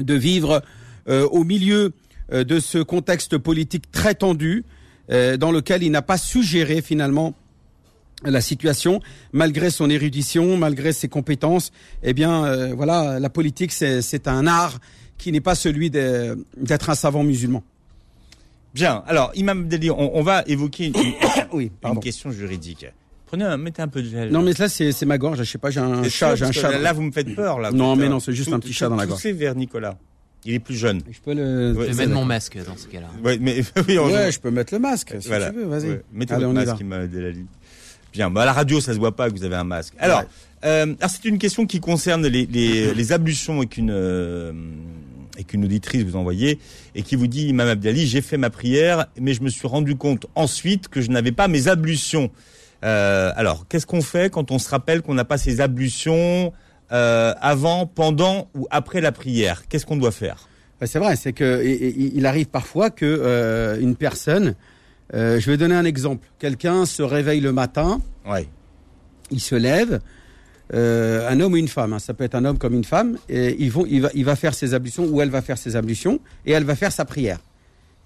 [0.00, 0.62] de vivre
[1.08, 1.92] euh, au milieu
[2.30, 4.64] de ce contexte politique très tendu,
[5.08, 7.32] dans lequel il n'a pas su gérer finalement
[8.22, 9.00] la situation,
[9.32, 14.78] malgré son érudition, malgré ses compétences, eh bien, voilà, la politique, c'est un art
[15.16, 17.62] qui n'est pas celui d'être un savant musulman.
[18.74, 19.02] Bien.
[19.06, 21.14] Alors, Imam Abdelli, on, on va évoquer une, une-
[21.52, 22.86] Oui, une question juridique.
[23.26, 24.30] Prenez, un, mettez un peu de gel.
[24.30, 25.38] Non, mais là, c'est ma gorge.
[25.38, 26.78] Je sais pas, j'ai un C'est chat, sûr, j'ai un parce que chat.
[26.78, 27.70] Là, vous me faites peur, là.
[27.72, 29.18] Non, mais non, c'est juste tout- un petit chat dans la gorge.
[29.20, 29.96] Poussez vers Nicolas.
[30.44, 31.02] Il est plus jeune.
[31.10, 31.72] Je peux le.
[31.76, 33.08] Ouais, Je vais mettre mon masque dans ce cas-là.
[33.24, 35.50] Ouais, mais oui, on- Ouais, je peux mettre le masque si voilà.
[35.50, 35.64] tu veux.
[35.64, 35.88] Vas-y.
[35.90, 36.02] Ouais.
[36.12, 36.80] Mettez Allez, votre on y masque.
[36.80, 37.44] Imam Abdelali.
[38.12, 38.30] Bien.
[38.30, 39.94] Bah, à la radio, ça se voit pas que vous avez un masque.
[39.98, 40.26] Alors, Ouais.
[40.64, 44.52] euh, alors c'est une question qui concerne les, les, les ablutions et qu'une euh,
[45.38, 46.58] et qu'une auditrice vous envoyait
[46.94, 49.96] et qui vous dit, Imam Abdali, j'ai fait ma prière, mais je me suis rendu
[49.96, 52.30] compte ensuite que je n'avais pas mes ablutions.
[52.84, 56.52] Euh, alors, qu'est-ce qu'on fait quand on se rappelle qu'on n'a pas ses ablutions
[56.92, 59.66] euh, avant, pendant ou après la prière?
[59.68, 60.48] Qu'est-ce qu'on doit faire?
[60.84, 64.54] C'est vrai, c'est que et- et- il arrive parfois que euh, une personne.
[65.12, 66.28] je vais donner un exemple.
[66.38, 68.46] Quelqu'un se réveille le matin, Ouais.
[69.30, 70.00] il se lève,
[70.74, 73.18] euh, un homme ou une femme, hein, ça peut être un homme comme une femme,
[73.28, 76.92] il, va, faire ses ablutions, ou elle va faire ses ablutions, et elle va faire
[76.92, 77.38] sa prière.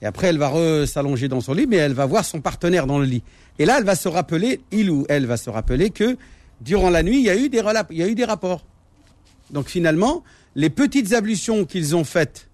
[0.01, 2.99] Et après, elle va s'allonger dans son lit, mais elle va voir son partenaire dans
[2.99, 3.23] le lit.
[3.59, 6.17] Et là, elle va se rappeler, il ou elle va se rappeler que
[6.61, 8.65] durant la nuit, il y a eu des, il y a eu des rapports.
[9.51, 12.49] Donc finalement, les petites ablutions qu'ils ont faites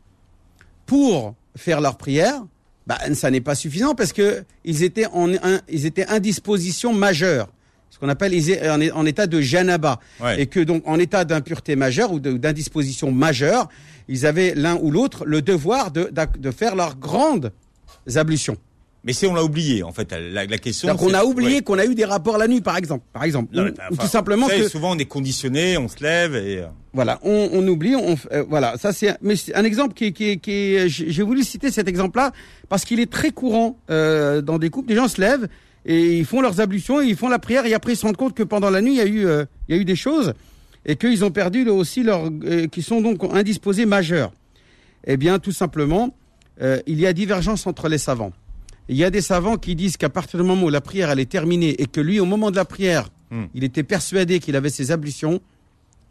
[0.86, 2.44] pour faire leur prière,
[2.86, 7.48] bah, ça n'est pas suffisant parce que ils étaient en un- ils étaient indisposition majeure,
[7.90, 10.40] ce qu'on appelle étaient en, état de janaba, Ouais.
[10.42, 13.68] et que donc en état d'impureté majeure ou d'indisposition majeure,
[14.08, 16.10] ils avaient l'un ou l'autre le devoir de,
[16.50, 17.52] faire leurs grandes
[18.14, 18.56] ablutions.
[19.04, 20.12] Mais c'est on l'a oublié en fait.
[20.12, 20.94] La, la question.
[20.96, 21.62] Qu'on c'est- a oublié ouais.
[21.62, 24.48] qu'on a eu des rapports la nuit, par exemple, par exemple, Non, ou, tout simplement
[24.48, 26.58] savez, que souvent on est conditionné, on se lève et.
[26.58, 30.12] euh, Voilà, on, on oublie, on, euh, voilà, ça c'est, mais un exemple qui, est-
[30.12, 32.32] qui, qui j'ai voulu citer cet exemple-là
[32.68, 34.88] parce qu'il est très courant euh, dans des couples.
[34.88, 35.48] Des gens se lèvent
[35.88, 38.16] et ils font leurs ablutions, et ils font la prière et après ils se rendent
[38.16, 39.96] compte que pendant la nuit il y a eu, euh, il y a eu des
[39.96, 40.34] choses
[40.86, 44.32] et qu'ils ont perdu là, aussi leur, euh, qui sont donc indisposés majeurs.
[45.06, 46.14] Eh bien, tout simplement,
[46.62, 48.32] euh, il y a divergence entre les savants.
[48.88, 51.20] Il y a des savants qui disent qu'à partir du moment où la prière elle
[51.20, 53.44] est terminée et que lui, au moment de la prière, Hmm.
[53.54, 55.40] il était persuadé qu'il avait ses ablutions,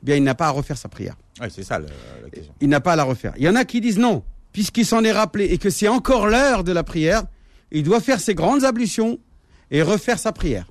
[0.03, 1.15] eh bien il n'a pas à refaire sa prière.
[1.41, 1.87] Ouais, c'est ça le-
[2.23, 2.53] la question.
[2.61, 3.33] Il n'a pas à la refaire.
[3.37, 4.21] Il y en a qui disent non,
[4.53, 7.23] puisqu'il s'en est rappelé et que c'est encore l'heure de la prière,
[7.71, 9.17] il doit faire ses grandes ablutions
[9.71, 10.67] et refaire sa prière.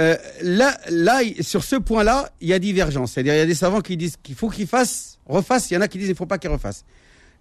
[0.00, 3.12] Euh, là, là, sur ce point-là, il y a divergence.
[3.12, 5.70] C'est-à-dire, il y a des savants qui disent qu'il faut qu'il fasse, refasse.
[5.70, 6.84] Il y en a qui disent qu'il ne faut pas qu'il refasse.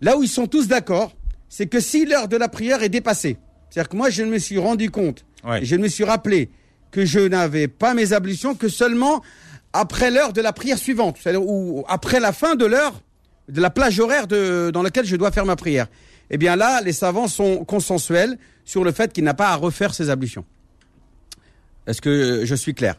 [0.01, 1.13] Là où ils sont tous d'accord,
[1.47, 3.37] c'est que si l'heure de la prière est dépassée,
[3.69, 5.63] c'est-à-dire que moi, je me suis rendu compte, Ouais.
[5.63, 6.49] je me suis rappelé
[6.91, 9.23] que je n'avais pas mes ablutions que seulement
[9.73, 13.01] après l'heure de la prière suivante, c'est-à-dire ou après la fin de l'heure
[13.47, 15.87] de la plage horaire de, dans laquelle je dois faire ma prière.
[16.31, 19.93] Eh bien là, les savants sont consensuels sur le fait qu'il n'a pas à refaire
[19.93, 20.45] ses ablutions.
[21.85, 22.95] Est-ce que je suis clair?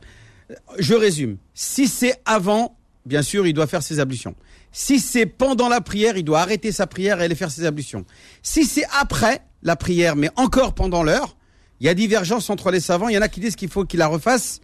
[0.79, 1.39] Je résume.
[1.55, 4.35] Si c'est avant, bien sûr, il doit faire ses ablutions.
[4.71, 8.05] Si c'est pendant la prière, il doit arrêter sa prière et aller faire ses ablutions.
[8.43, 11.37] Si c'est après la prière, mais encore pendant l'heure,
[11.81, 13.09] il y a divergence entre les savants.
[13.09, 14.61] Il y en a qui disent qu'il faut qu'il la refasse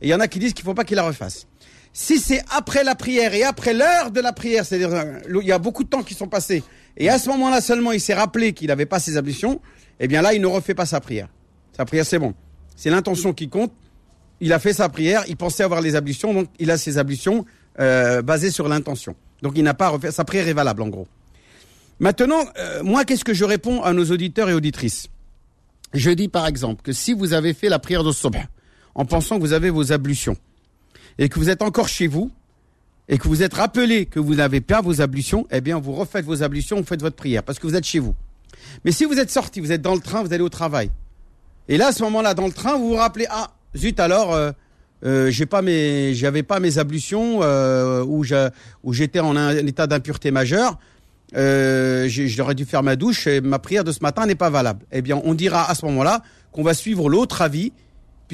[0.00, 1.46] et il y en a qui disent qu'il ne faut pas qu'il la refasse.
[1.96, 5.52] Si c'est après la prière et après l'heure de la prière, c'est-à-dire euh, il y
[5.52, 6.64] a beaucoup de temps qui sont passés,
[6.96, 9.60] et à ce moment-là seulement il s'est rappelé qu'il n'avait pas ses ablutions,
[10.00, 11.28] eh bien là il ne refait pas sa prière.
[11.76, 12.34] Sa prière c'est bon.
[12.74, 13.72] C'est l'intention qui compte.
[14.40, 17.44] Il a fait sa prière, il pensait avoir les ablutions, donc il a ses ablutions
[17.78, 19.14] euh, basées sur l'intention.
[19.42, 21.06] Donc il n'a pas à sa prière est valable en gros.
[22.00, 25.06] Maintenant, euh, moi qu'est-ce que je réponds à nos auditeurs et auditrices?
[25.92, 28.34] Je dis par exemple que si vous avez fait la prière de Subh
[28.96, 30.36] en pensant que vous avez vos ablutions,
[31.18, 32.30] et que vous êtes encore chez vous,
[33.08, 36.24] et que vous êtes rappelé que vous n'avez pas vos ablutions, eh bien, vous refaites
[36.24, 38.14] vos ablutions, vous faites votre prière, parce que vous êtes chez vous.
[38.84, 40.90] Mais si vous êtes sorti, vous êtes dans le train, vous allez au travail.
[41.68, 44.52] Et là, à ce moment-là, dans le train, vous vous rappelez, ah, zut, alors, euh,
[45.04, 50.78] euh, j'ai pas mes, j'avais pas mes ablutions, euh, où j'étais en état d'impureté majeure.
[51.36, 54.84] Euh, j'aurais dû faire ma douche et ma prière de ce matin n'est pas valable.
[54.92, 56.22] Eh bien, on dira à ce moment-là
[56.52, 57.72] qu'on va suivre l'autre avis,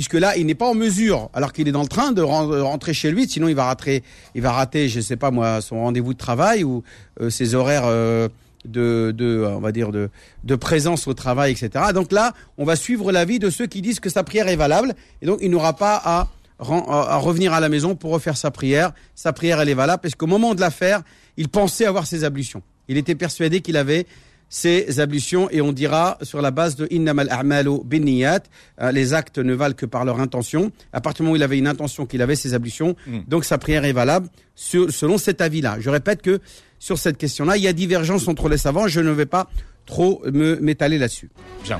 [0.00, 2.22] puisque là, il n'est pas en mesure, alors qu'il est dans le train, de de
[2.22, 3.28] rentrer chez lui.
[3.28, 4.02] Sinon, il va rater,
[4.34, 6.82] il va rater, je sais pas moi, son rendez-vous de travail ou
[7.20, 8.26] euh, ses horaires euh,
[8.64, 11.92] de, euh, on va dire de, présence au travail, etc.
[11.92, 14.94] Donc là, on va suivre l'avis de ceux qui disent que sa prière est valable,
[15.20, 18.92] et donc il n'aura pas à à revenir à la maison pour refaire sa prière.
[19.14, 21.02] Sa prière, elle est valable, parce qu'au moment de la faire,
[21.36, 22.62] il pensait avoir ses ablutions.
[22.88, 24.06] Il était persuadé qu'il avait
[24.52, 28.40] ses ablutions et on dira sur la base de innamal a'malu binniyat,
[28.82, 30.72] euh, les actes ne valent que par leur intention.
[30.92, 33.20] À partir du moment où il avait une intention qu'il avait ses ablutions, Mm.
[33.28, 35.76] donc sa prière est valable sur- selon cet avis-là.
[35.78, 36.40] Je répète que
[36.80, 38.88] sur cette question-là, il y a divergence entre les savants.
[38.88, 39.48] Je ne vais pas
[39.86, 41.30] trop me m'étaler là-dessus.
[41.64, 41.78] Bien.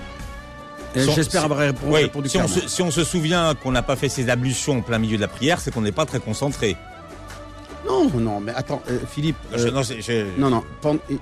[0.94, 4.09] J'espère avoir répondu, Oui, si on, se, si on se souvient qu'on n'a pas fait
[4.09, 6.76] ses ablutions en plein milieu de la prière, c'est qu'on n'est pas très concentré.
[7.87, 9.37] Non, non, mais attends, euh, Philippe.
[9.57, 10.62] Je- euh, non, je- non, non,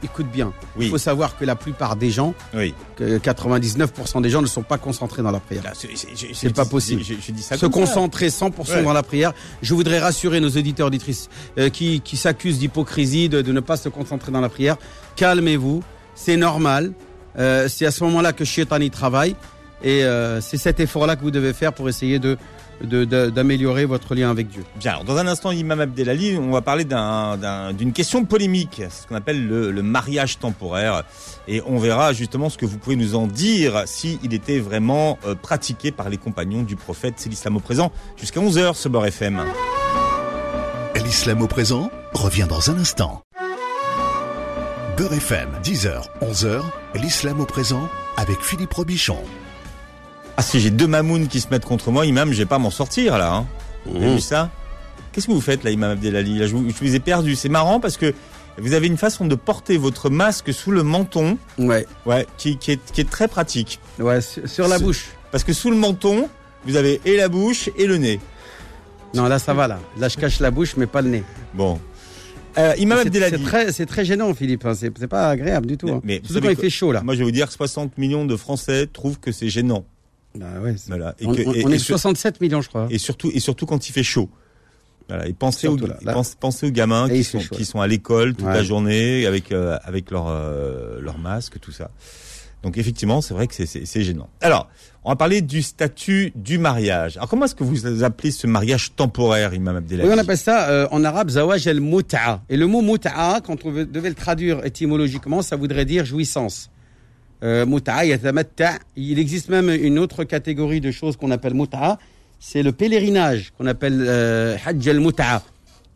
[0.02, 0.52] écoute bien.
[0.76, 0.86] Oui.
[0.86, 2.74] Il faut savoir que la plupart des gens, Oui.
[2.96, 5.62] que 99% des gens ne sont pas concentrés dans la prière.
[5.64, 7.02] Là, c'est- pas possible.
[7.02, 8.82] Je, dis ça se concentrer 100% Ouais.
[8.82, 9.32] dans la prière.
[9.62, 13.76] Je voudrais rassurer nos auditeurs auditrices euh, qui, qui s'accusent d'hypocrisie, de, de ne pas
[13.76, 14.76] se concentrer dans la prière.
[15.16, 15.82] Calmez-vous,
[16.14, 16.92] c'est normal.
[17.68, 19.36] C'est à ce moment-là que Shaitan y travaille.
[19.84, 20.02] Et
[20.40, 22.36] c'est cet effort-là que vous devez faire pour essayer de-
[22.82, 24.64] d'améliorer votre lien avec Dieu.
[24.76, 28.82] Bien, alors, dans un instant, Imam Abdelali, on va parler d'un- d'un- d'une question polémique,
[28.90, 31.02] ce qu'on appelle le, le mariage temporaire.
[31.48, 35.34] Et on verra justement ce que vous pouvez nous en dire, s'il était vraiment euh,
[35.34, 37.14] pratiqué par les compagnons du prophète.
[37.16, 39.42] C'est l'islam au présent, jusqu'à 11h, ce Beurre FM.
[41.04, 43.22] L'islam au présent revient dans un instant.
[44.96, 46.60] Beurre FM, 10h, 11h,
[46.96, 49.16] l'islam au présent avec Philippe Robichon.
[50.38, 52.70] Ah, si j'ai deux mamounes qui se mettent contre moi, Imam, je vais pas m'en
[52.70, 53.32] sortir là.
[53.34, 53.46] Hein.
[53.86, 54.50] Vous avez vu ça?
[55.12, 56.38] Qu'est-ce que vous faites là, Imam Abdelali?
[56.38, 57.34] Là, je, vous, je vous ai perdu.
[57.34, 58.14] C'est marrant parce que
[58.56, 62.70] vous avez une façon de porter votre masque sous le menton, Ouais, ouais, qui, qui
[62.72, 63.80] est, qui est très pratique.
[63.98, 65.06] ouais, sur, la bouche.
[65.32, 66.28] Parce que sous le menton,
[66.66, 68.20] vous avez et la bouche et le nez.
[69.14, 69.80] Non, là ça va là.
[69.98, 71.24] Là je cache la bouche mais pas le nez.
[71.54, 71.80] Bon.
[72.58, 73.42] Euh, Imam C'est- C'est Abdelali.
[73.44, 74.64] très, c'est très gênant, Philippe.
[74.66, 74.74] hein.
[74.74, 75.86] C'est pas agréable du tout.
[75.86, 76.00] Mais- hein.
[76.04, 77.02] mais Surtout quand il fait chaud là.
[77.02, 79.84] Moi, je vais vous dire que 60 millions de Français trouvent que c'est gênant.
[80.38, 81.14] Bah ouais, c'est- Voilà.
[81.18, 82.86] Et, on, que- on- et- on et est sur- 67 millions, je crois.
[82.90, 84.28] et surtout, et surtout quand il fait chaud.
[85.08, 85.26] Voilà.
[85.26, 86.12] Et pensez, aux, Surtout là, là.
[86.12, 88.52] pense- pensez aux gamins qui sont, qui sont à l'école toute Ouais.
[88.54, 91.90] la journée avec, euh, avec leur, euh, leur masque, tout ça.
[92.62, 94.28] Donc effectivement, c'est vrai que c'est- gênant.
[94.40, 94.68] Alors,
[95.04, 97.16] on va parler du statut du mariage.
[97.16, 100.68] Alors comment est-ce que vous appelez ce mariage temporaire, Imam Abdelali Oui, on appelle ça
[100.68, 102.42] euh, en arabe zawaj el muta'a.
[102.50, 106.68] Et le mot muta'a, quand on devait le traduire étymologiquement, ça voudrait dire jouissance.
[107.42, 107.64] Euh.
[108.96, 111.98] Il existe même une autre catégorie de choses qu'on appelle muta'a.
[112.40, 115.42] C'est le pèlerinage qu'on appelle euh, hajj el muta'a.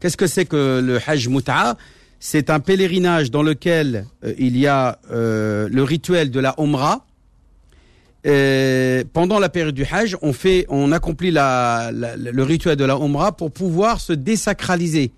[0.01, 1.77] Qu'est-ce que c'est que le hajj muta'a
[2.19, 6.55] C'est un pèlerinage dans lequel euh, il y a le rituel de la
[8.25, 13.33] euh, pendant la période du Hajj, on fait, on accomplit le rituel de la Umrah
[13.33, 15.13] pour pouvoir se désacraliser,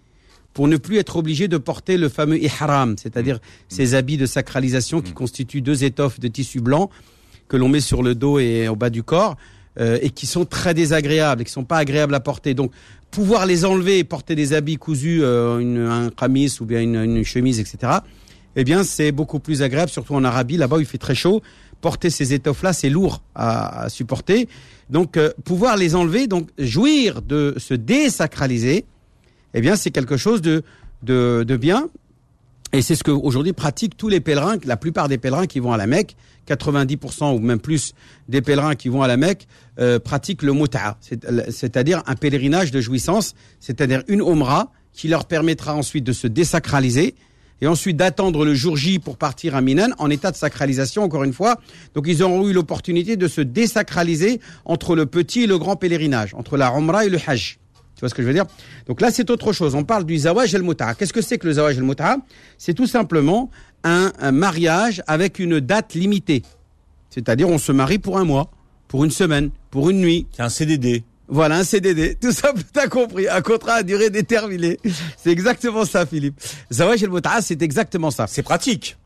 [0.54, 5.02] pour ne plus être obligé de porter le fameux ihram, c'est-à-dire ces habits de sacralisation
[5.02, 6.90] qui constituent deux étoffes de tissu blanc
[7.48, 9.36] que l'on met sur le dos et au bas du corps
[9.80, 12.54] euh, et qui sont très désagréables et qui sont pas agréables à porter.
[12.54, 12.70] Donc,
[13.10, 16.96] pouvoir les enlever et porter des habits cousus, euh, une, un camis ou bien une,
[16.96, 17.94] une chemise, etc.
[18.54, 20.56] Eh bien, c'est beaucoup plus agréable, surtout en Arabie.
[20.56, 21.42] Là-bas, où il fait très chaud.
[21.80, 24.48] Porter ces étoffes-là, c'est lourd à, à supporter.
[24.90, 28.84] Donc, euh, pouvoir les enlever, donc jouir de se désacraliser,
[29.54, 30.62] eh bien, c'est quelque chose de,
[31.02, 31.88] de, bien.
[32.72, 35.72] Et c'est ce que aujourd'hui pratiquent tous les pèlerins, la plupart des pèlerins qui vont
[35.72, 36.16] à la Mecque,
[36.48, 37.94] 90% ou même plus
[38.28, 39.46] des pèlerins qui vont à la Mecque
[39.78, 45.26] euh, pratiquent le muta'a, c'est- c'est-à-dire un pèlerinage de jouissance, c'est-à-dire une omra qui leur
[45.26, 47.14] permettra ensuite de se désacraliser
[47.60, 51.22] et ensuite d'attendre le jour J pour partir à Minan en état de sacralisation encore
[51.24, 51.60] une fois.
[51.94, 56.34] Donc ils auront eu l'opportunité de se désacraliser entre le petit et le grand pèlerinage,
[56.34, 57.58] entre la Umrah et le Hajj.
[57.96, 58.44] Tu vois ce que je veux dire?
[58.86, 59.74] Donc là, c'est autre chose.
[59.74, 60.94] On parle du zawaj el muta'a.
[60.94, 62.16] Qu'est-ce que c'est que le zawaj el muta'a
[62.58, 63.50] C'est tout simplement
[63.84, 66.42] un, un mariage avec une date limitée.
[67.10, 68.50] C'est-à-dire, on se marie pour un mois,
[68.88, 70.26] pour une semaine, pour une nuit.
[70.36, 71.04] C'est un CDD.
[71.28, 72.16] Voilà, un CDD.
[72.20, 73.28] Tout ça, t'as compris.
[73.28, 74.78] Un contrat à durée déterminée.
[75.16, 76.40] C'est exactement ça, Philippe.
[76.72, 78.26] Zawaj el muta'a, c'est exactement ça.
[78.26, 78.96] C'est pratique.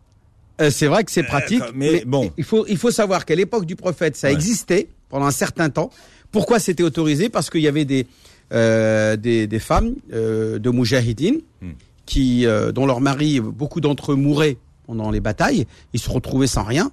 [0.61, 2.33] Euh, c'est vrai que c'est pratique, mais bon.
[2.37, 4.33] il faut il faut savoir qu'à l'époque du prophète, ça Ouais.
[4.35, 5.91] existait pendant un certain temps.
[6.33, 7.29] Pourquoi c'était autorisé?
[7.29, 8.09] Parce qu'il y avait des
[8.53, 11.73] euh, des, des femmes euh, de moujahidines Hmm.
[12.07, 14.57] qui euh, dont leurs maris, beaucoup d'entre eux mouraient
[14.87, 16.93] pendant les batailles, ils se retrouvaient sans rien.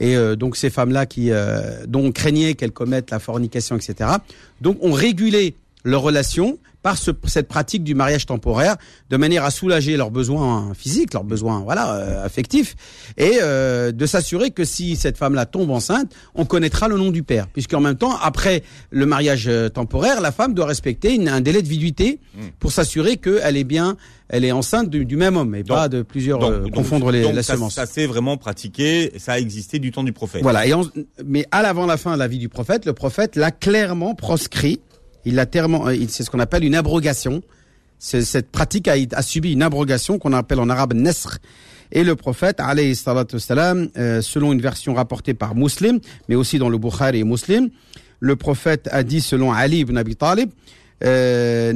[0.00, 4.10] Et euh, donc ces femmes-là qui euh, dont on craignait qu'elles commettent la fornication, etc.
[4.60, 8.76] Donc on régulait leurs relations par ce- cette pratique du mariage temporaire,
[9.10, 12.76] de manière à soulager leurs besoins physiques, leurs besoins voilà euh, affectifs,
[13.16, 17.24] et euh, de s'assurer que si cette femme-là tombe enceinte, on connaîtra le nom du
[17.24, 21.40] père, puisqu'en même temps, après le mariage euh, temporaire, la femme doit respecter une- un
[21.40, 22.20] délai de viduité
[22.60, 23.96] pour s'assurer qu'elle est bien,
[24.28, 26.74] elle est enceinte du, du même homme, et Donc- pas de plusieurs Donc, euh, donc-
[26.74, 27.74] confondre les, la ça, semence.
[27.74, 30.42] ça s'est vraiment pratiqué, ça a existé du temps du prophète.
[30.42, 30.66] Voilà.
[30.68, 30.88] Et on-
[31.24, 34.78] mais à l'avant la fin de la vie du prophète, le prophète l'a clairement proscrit.
[35.26, 37.42] Il tellement, euh, c'est ce qu'on appelle une abrogation.
[37.98, 41.38] Cette pratique a, a subi une abrogation qu'on appelle en arabe nesr.
[41.92, 47.18] Et le prophète, euh, selon une version rapportée par Muslim, mais aussi dans le Bukhari
[47.18, 47.70] et Muslim,
[48.20, 50.50] le prophète a dit selon Ali ibn Abi Talib,
[51.04, 51.72] euh.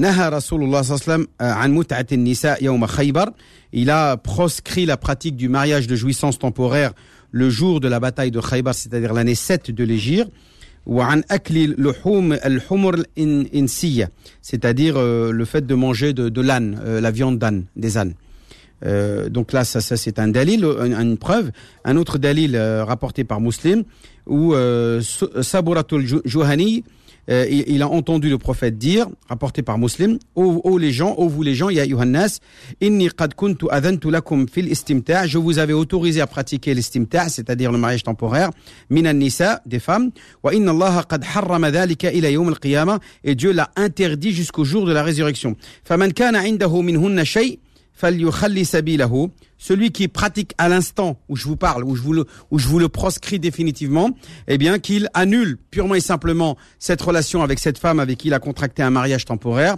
[3.73, 6.93] Il a proscrit la pratique du mariage de jouissance temporaire
[7.31, 10.33] le jour de la bataille de Khaybar, c'est-à-dire l'année 7 de l'Égypte
[10.86, 14.12] وعن أكل لحوم الحمر الإنسية
[14.42, 18.14] c'est-à-dire euh, le fait de manger de, de l'âne, euh, la viande d'âne, des ânes.
[18.86, 21.50] Euh, donc là, ça, ça c'est un dalil, une, une preuve.
[21.86, 23.84] Un autre dalil euh, rapporté par Muslim,
[24.28, 25.02] où euh,
[25.42, 26.84] Saburatul Ju- Juhani,
[27.29, 31.15] euh, il, il, a entendu le prophète dire, rapporté par Muslim, ô, ô les gens,
[31.17, 32.41] ô vous les gens, ya Yohannas,
[32.81, 37.73] inni qad kuntu adantu lakum fil istimta', je vous avais autorisé à pratiquer l'istimta', c'est-à-dire
[37.73, 38.51] le mariage temporaire,
[38.89, 40.11] minan nisa, des femmes,
[40.43, 44.87] wa inna Allah qad harrama dhalika ila yawm al-qiyamah, et Dieu l'a interdit jusqu'au jour
[44.87, 45.57] de la résurrection.
[45.85, 47.59] Faman kana indahu minhunna shay'
[49.59, 52.67] celui qui pratique à l'instant où je vous parle, où je vous le, où je
[52.67, 54.11] vous le proscris définitivement,
[54.49, 58.35] eh bien qu'il annule purement et simplement cette relation avec cette femme avec qui il
[58.35, 59.77] a contracté un mariage temporaire.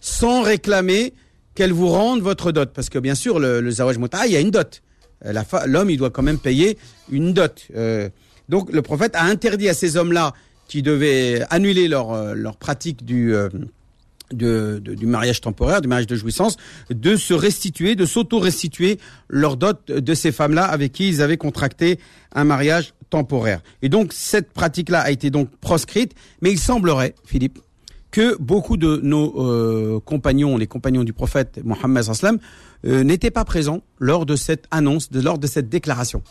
[0.00, 1.14] sans réclamer
[1.54, 4.40] qu'elle vous rende votre dot, parce que bien sûr le, le zawaj il y a
[4.40, 4.82] une dot.
[5.24, 5.32] Euh,
[5.66, 6.78] l'homme, il doit quand même payer
[7.10, 7.66] une dot.
[7.74, 8.08] Euh,
[8.48, 10.32] donc le prophète a interdit à ces hommes-là
[10.68, 13.34] qui devaient annuler leur, euh, leur pratique du
[14.32, 16.56] de, de- du mariage temporaire, du mariage de jouissance,
[16.90, 21.98] de se restituer, de s'auto-restituer leur dot de ces femmes-là avec qui ils avaient contracté
[22.34, 23.60] un mariage temporaire.
[23.82, 27.58] Et donc cette pratique-là a été donc proscrite, mais il semblerait, Philippe,
[28.12, 32.38] que beaucoup de nos euh, compagnons, les compagnons du prophète Mohammed sallam,
[32.84, 36.22] euh, n'étaient pas présents lors de cette annonce, de, lors de cette déclaration.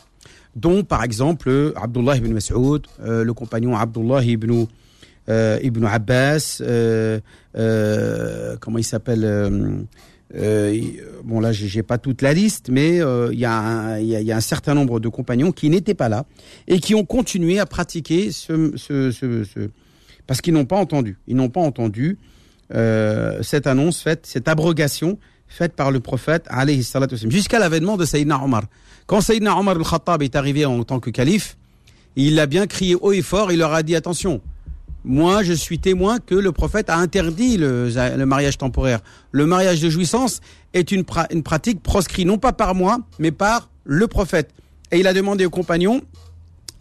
[0.56, 4.66] Dont par exemple euh, Abdullah ibn Mas'ud, euh, le compagnon Abdullah ibn
[5.62, 7.20] Ibn Abbas, euh,
[7.56, 9.76] euh, comment il s'appelle euh,
[10.36, 10.80] euh,
[11.24, 13.58] Bon là, j'ai pas toute la liste, mais euh, il y, a
[14.36, 16.24] un- certain nombre de compagnons qui n'étaient pas là
[16.68, 19.70] et qui ont continué à pratiquer ce, ce, ce, ce-
[20.26, 21.18] parce qu'ils n'ont pas entendu.
[21.26, 22.18] Ils n'ont pas entendu
[22.74, 25.18] euh, cette annonce faite, cette abrogation
[25.48, 26.46] faite par le prophète
[27.28, 28.62] jusqu'à l'avènement de Sayyidina Omar.
[29.06, 31.56] Quand Sayyidina Omar al-Khattab est arrivé en tant que calife,
[32.14, 34.40] il a bien crié haut et fort, il leur a dit attention,
[35.04, 39.00] moi je suis témoin que le prophète a interdit le, mariage temporaire.
[39.32, 40.40] Le mariage de jouissance
[40.74, 44.50] est une pratique proscrite non pas par moi, mais par le prophète.
[44.92, 46.02] Et il a demandé aux compagnons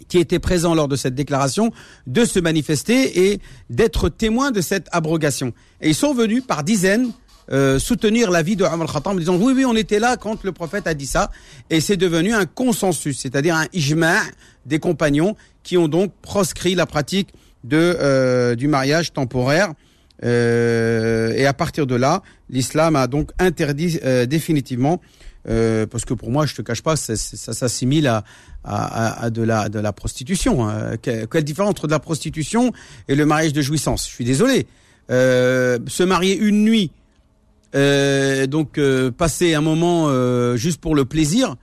[0.07, 1.71] qui étaient présents lors de cette déclaration
[2.07, 3.39] de se manifester et
[3.69, 5.53] d'être témoins de cette abrogation.
[5.81, 7.11] Et ils sont venus par dizaines
[7.51, 10.51] euh, soutenir l'avis de Omar Khattab en disant oui oui on était là quand le
[10.51, 11.31] prophète a dit ça
[11.71, 14.21] et c'est devenu un consensus c'est-à-dire un ijma'
[14.67, 17.29] des compagnons qui ont donc proscrit la pratique
[17.63, 19.73] de euh, du mariage temporaire
[20.23, 25.01] euh, et à partir de là l'islam a donc interdit euh, définitivement
[25.47, 28.23] euh, parce que pour moi, je te cache pas, ça, ça s'assimile à,
[28.63, 30.67] à, à, de la de la prostitution.
[30.67, 30.97] Hein.
[31.01, 32.73] Quelle, différence entre de la prostitution
[33.07, 34.07] et le mariage de jouissance?
[34.07, 34.67] Je suis désolé.
[35.09, 36.91] Euh, se marier une nuit,
[37.73, 40.07] euh, donc euh, passer un moment
[40.55, 41.55] juste pour le plaisir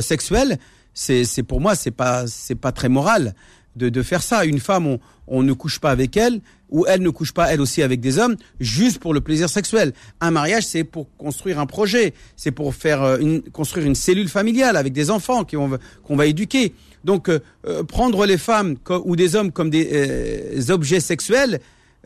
[0.00, 0.58] sexuel,
[0.94, 3.34] c'est c'est pour moi c'est pas c'est pas très moral
[3.78, 4.44] de, de faire ça.
[4.44, 7.60] Une femme, on, on ne couche pas avec elle, ou elle ne couche pas elle
[7.60, 9.92] aussi avec des hommes, juste pour le plaisir sexuel.
[10.20, 14.28] Un mariage, c'est pour construire un projet, c'est pour faire euh, une, construire une cellule
[14.28, 16.74] familiale avec des enfants qu'on qu'on va éduquer.
[17.04, 21.60] Donc, euh, euh, prendre les femmes ou des hommes comme des euh, objets sexuels,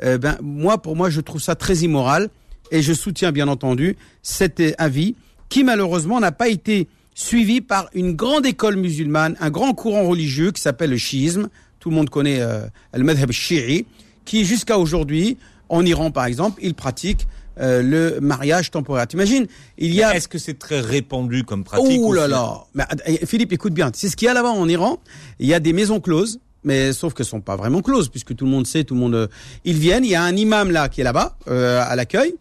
[0.05, 2.29] euh, ben moi, pour moi, je trouve ça très immoral
[2.71, 5.15] et je soutiens bien entendu cet avis
[5.49, 10.51] qui malheureusement n'a pas été suivi par une grande école musulmane, un grand courant religieux
[10.53, 11.49] qui s'appelle le chiisme.
[11.81, 13.87] Tout le monde connaît euh, le madhab shi'i,
[14.25, 15.37] qui jusqu'à aujourd'hui,
[15.69, 17.27] en Iran par exemple, il pratique
[17.61, 19.07] euh, le mariage temporaire.
[19.07, 19.47] T'imagines
[19.77, 20.15] Il y a.
[20.17, 23.91] Est-ce que c'est très répandu comme pratique Oh là là Mais, euh, Philippe, écoute bien.
[23.93, 24.99] C'est ce qu'il y a là-bas en Iran.
[25.39, 26.39] Il y a des maisons closes.
[26.65, 29.15] Mais sauf qu'elles sont pas vraiment closes, puisque tout le monde sait, tout le monde.
[29.17, 29.27] euh,
[29.65, 30.05] ils viennent.
[30.05, 32.35] Il y a un imam là qui est là-bas euh, à l'accueil.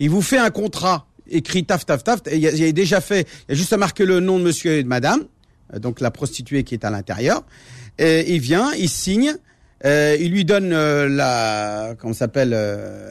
[0.00, 2.20] Il vous fait un contrat écrit taf taf taf.
[2.32, 3.26] Il y a, déjà fait.
[3.48, 5.24] Il y a juste à marquer le nom de monsieur et de madame,
[5.74, 7.44] euh, donc la prostituée qui est à l'intérieur.
[7.98, 9.34] Et il vient, il signe.
[9.84, 12.56] Euh, il lui donne euh, la comment s'appelle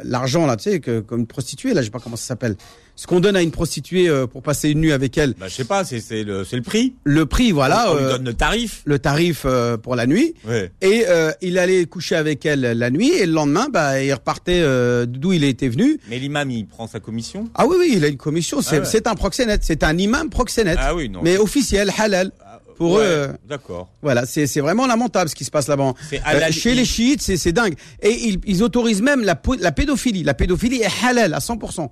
[0.05, 2.55] l'argent là tu sais que comme une prostituée là je sais pas comment ça s'appelle
[3.02, 5.56] ce qu'on donne à une prostituée euh, pour passer une nuit avec elle Bah, je
[5.56, 6.93] sais pas, c'est c'est le, c'est le prix.
[7.04, 8.84] le prix voilà on lui euh, donne le tarif.
[8.86, 10.72] le tarif euh, pour la nuit Ouais.
[10.82, 14.62] et euh, il allait coucher avec elle la nuit et le lendemain bah il repartait
[14.62, 17.49] euh, d'où il était venu Mais l'imam, il prend sa commission?
[17.56, 18.86] ah oui oui il a une commission c'est Ah ouais.
[18.86, 21.22] c'est un proxénète c'est un imam proxénète Ah oui, non.
[21.24, 23.89] mais officiel halal Ah, pour ouais, eux, D'accord.
[24.04, 25.93] Voilà, c'est c'est vraiment lamentable ce qui se passe là-bas.
[26.10, 27.76] C'est Euh, chez les chiites, c'est c'est dingue.
[28.02, 30.24] Et ils, ils autorisent même la, la pédophilie.
[30.24, 31.89] La pédophilie est halal à 100%.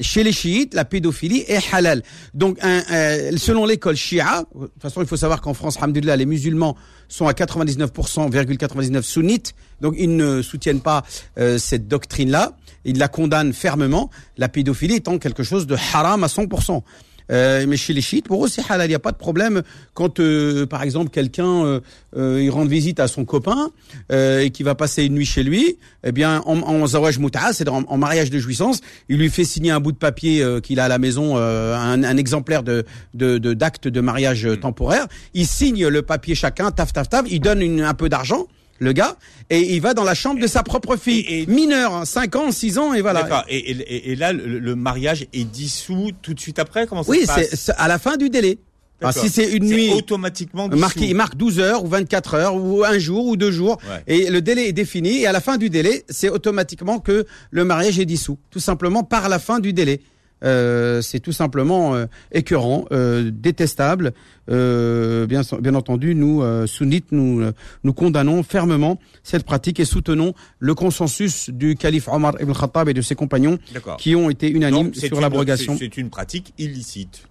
[0.00, 2.02] Chez les chiites, la pédophilie est halal.
[2.32, 6.16] Donc, un, euh, selon l'école shia, de toute façon, il faut savoir qu'en France, alhamdoulilah,
[6.16, 6.76] les musulmans
[7.08, 9.54] sont à 99,99 sunnites.
[9.82, 11.04] Donc, ils ne soutiennent pas
[11.38, 12.56] euh, cette doctrine-là.
[12.86, 14.08] Ils la condamnent fermement.
[14.38, 16.82] La pédophilie étant quelque chose de haram à 100%.
[17.30, 18.86] Euh, mais chez les chiites, pour eux, c'est halal.
[18.86, 19.62] Il n'y a pas de problème
[19.94, 21.80] quand, euh, par exemple, quelqu'un euh,
[22.16, 23.70] euh, il rend visite à son copain
[24.10, 25.78] euh, et qui va passer une nuit chez lui.
[26.04, 29.44] Eh bien, en, en zawaj muta'a, c'est-à-dire en, en mariage de jouissance, il lui fait
[29.44, 32.84] signer un bout de papier euh, qu'il a à la maison, un, un exemplaire de
[33.14, 35.06] de- de- d'acte de, mariage temporaire.
[35.34, 37.24] Il signe le papier chacun, taf taf taf.
[37.30, 38.46] Il donne une- un peu d'argent.
[38.78, 39.16] Le gars,
[39.50, 42.34] et il va dans la chambre de sa propre fille, Et- et- mineure, hein, 5
[42.36, 43.22] ans, 6 ans, et voilà.
[43.22, 43.44] D'accord.
[43.48, 47.10] Et, et, et là, le, le mariage est dissous tout de suite après Comment ça
[47.10, 48.58] Oui, se passe c'est c'est à la fin du délai.
[49.00, 52.84] Alors, si c'est une nuit automatiquement marqué, il marque 12 heures ou 24 heures ou
[52.84, 54.02] un jour ou deux jours Ouais.
[54.06, 57.64] et le délai est défini et à la fin du délai, c'est automatiquement que le
[57.64, 60.00] mariage est dissous, tout simplement par la fin du délai.
[60.44, 64.12] Euh, c'est tout simplement euh, écœurant, euh, détestable.
[64.50, 67.42] Euh, bien, bien entendu, nous euh, sunnites, nous
[67.84, 72.94] nous condamnons fermement cette pratique et soutenons le consensus du calife Omar ibn Khattab et
[72.94, 73.58] de ses compagnons
[73.98, 75.76] qui ont été unanimes Donc, sur l'abrogation.
[75.78, 77.22] c'est- une pratique illicite.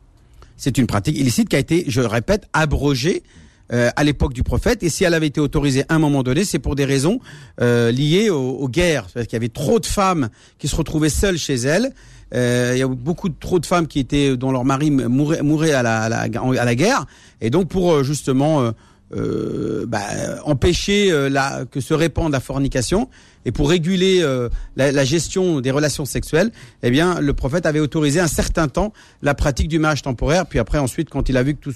[0.56, 3.24] C'est une pratique illicite qui a été, je répète, abrogée
[3.74, 4.84] euh, à l'époque du prophète.
[4.84, 7.20] Et si elle avait été autorisée à un moment donné, c'est pour des raisons
[7.62, 9.08] euh, liées aux, aux guerres.
[9.14, 11.92] Parce qu'il y avait trop de femmes qui se retrouvaient seules chez elles.
[12.34, 15.42] Euh, il y a beaucoup de, trop de femmes qui étaient dont leur mari mourait,
[15.42, 17.06] mourait à, la, à, la, à la guerre.
[17.42, 18.72] Et donc pour euh, justement euh,
[19.14, 20.00] euh, bah,
[20.46, 23.10] empêcher la, que se répande la fornication
[23.44, 26.52] et pour réguler euh, la, la gestion des relations sexuelles,
[26.84, 30.46] eh bien, le prophète avait autorisé un certain temps la pratique du mariage temporaire.
[30.46, 31.74] Puis après, ensuite, quand il a vu que tout,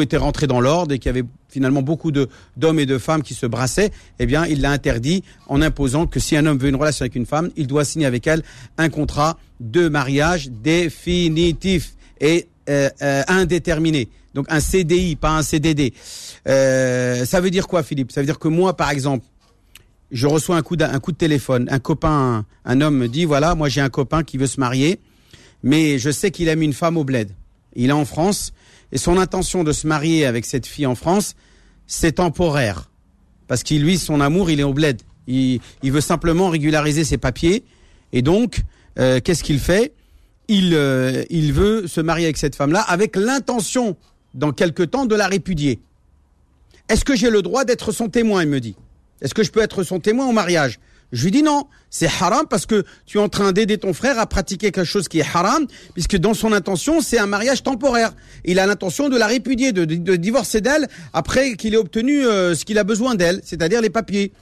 [0.00, 3.34] était rentré dans l'ordre et qu'il y avait finalement beaucoup d'hommes et de femmes qui
[3.34, 6.76] se brassaient, eh bien, il l'a interdit en imposant que si un homme veut une
[6.76, 8.42] relation avec une femme, il doit signer avec elle
[8.78, 14.08] un contrat de mariage définitif et euh, euh, indéterminé.
[14.34, 15.92] Donc un CDI, pas un CDD.
[16.48, 18.12] Euh, ça veut dire quoi, Philippe?
[18.12, 19.26] Ça veut dire que moi, par exemple,
[20.10, 23.54] je reçois un coup, un coup de téléphone, un copain, un homme me dit, voilà,
[23.54, 25.00] moi j'ai un copain qui veut se marier,
[25.62, 27.30] mais je sais qu'il aime une femme au bled.
[27.74, 28.52] Il est en France,
[28.92, 31.34] et son intention de se marier avec cette fille en France,
[31.86, 32.90] c'est temporaire.
[33.48, 35.00] Parce qu'il, lui, son amour, il est au bled.
[35.26, 37.64] Il, veut simplement régulariser ses papiers,
[38.12, 38.62] et donc,
[38.98, 39.94] euh, qu'est-ce qu'il fait?
[40.48, 43.96] Il, euh, il veut se marier avec cette femme-là avec l'intention
[44.34, 45.80] dans quelque temps, de la répudier.
[46.88, 48.42] Est-ce que j'ai le droit d'être son témoin?
[48.42, 48.76] Il me dit.
[49.20, 50.80] Est-ce que je peux être son témoin au mariage?
[51.12, 54.18] Je lui dis non, c'est haram parce que tu es en train d'aider ton frère
[54.18, 58.14] à pratiquer quelque chose qui est haram, puisque dans son intention, c'est un mariage temporaire.
[58.46, 59.84] Il a l'intention de la répudier, de,
[60.16, 64.32] divorcer d'elle après qu'il ait obtenu euh, ce qu'il a besoin d'elle, c'est-à-dire les papiers.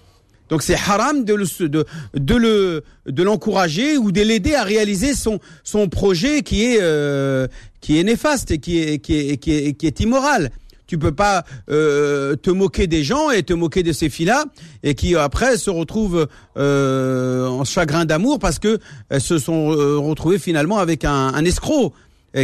[0.48, 5.12] Donc c'est haram de le de, de le de l'encourager ou de l'aider à réaliser
[5.14, 7.46] son projet qui est euh,
[7.80, 10.50] qui est néfaste et qui est immoral.
[10.90, 14.46] Tu peux pas euh, te moquer des gens et te moquer de ces filles-là
[14.82, 16.26] et qui après se retrouvent
[16.56, 21.92] euh, en chagrin d'amour parce que elles se sont retrouvées finalement avec un, un escroc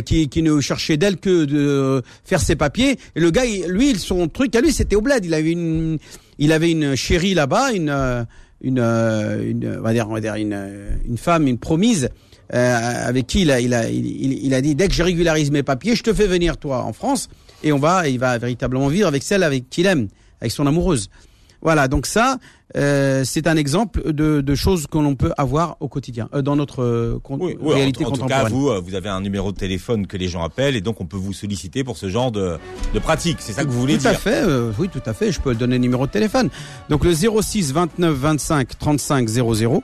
[0.04, 3.00] qui, qui ne cherchait d'elle que de faire ses papiers.
[3.16, 5.24] Et le gars, lui, son truc à lui, c'était au bled.
[5.24, 5.98] Il avait une,
[6.38, 8.26] il avait une chérie là-bas, une,
[8.62, 10.56] une, une, on va dire, on va dire une,
[11.04, 12.10] une femme, une promise.
[12.54, 14.06] Euh, avec qui il a, il, a, il,
[14.44, 16.92] il a dit dès que je régularise mes papiers, je te fais venir toi en
[16.92, 17.28] France
[17.62, 20.08] et on va, il va véritablement vivre avec celle avec qui il aime,
[20.40, 21.08] avec son amoureuse.
[21.62, 22.38] Voilà, donc ça,
[22.76, 26.54] euh, c'est un exemple de, de choses que l'on peut avoir au quotidien, euh, dans
[26.54, 29.56] notre euh, oui, oui, réalité en, en tout cas, vous, vous avez un numéro de
[29.56, 32.58] téléphone que les gens appellent et donc on peut vous solliciter pour ce genre de,
[32.94, 33.38] de pratique.
[33.40, 34.44] C'est ça que vous voulez tout dire Tout à fait,
[34.78, 35.32] oui, tout à fait.
[35.32, 36.50] Je peux donner le numéro de téléphone.
[36.88, 39.82] Donc le 06 29 25 35 00.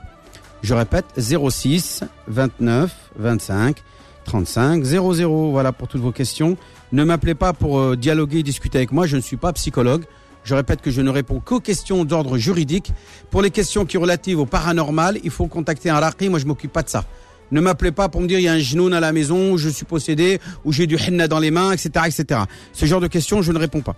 [0.61, 3.77] Je répète, 06 29 25
[4.25, 5.51] 35 00.
[5.51, 6.55] Voilà pour toutes vos questions.
[6.93, 9.05] Ne m'appelez pas pour dialoguer et discuter avec moi.
[9.05, 10.05] Je ne suis pas psychologue.
[10.43, 12.91] Je répète que je ne réponds qu'aux questions d'ordre juridique.
[13.31, 16.29] Pour les questions qui sont relatives au paranormal, il faut contacter un raqi.
[16.29, 17.05] Moi, je m'occupe pas de ça.
[17.51, 19.57] Ne m'appelez pas pour me dire il y a un genoun à la maison, où
[19.57, 22.41] je suis possédé, ou j'ai du henna dans les mains, etc., etc.
[22.73, 23.95] Ce genre de questions, je ne réponds pas.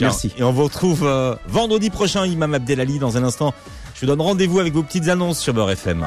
[0.00, 0.32] Merci.
[0.36, 2.98] Et on vous retrouve euh, vendredi prochain, Imam Abdelali.
[2.98, 3.54] Dans un instant,
[3.94, 6.06] je vous donne rendez-vous avec vos petites annonces sur Beurre FM.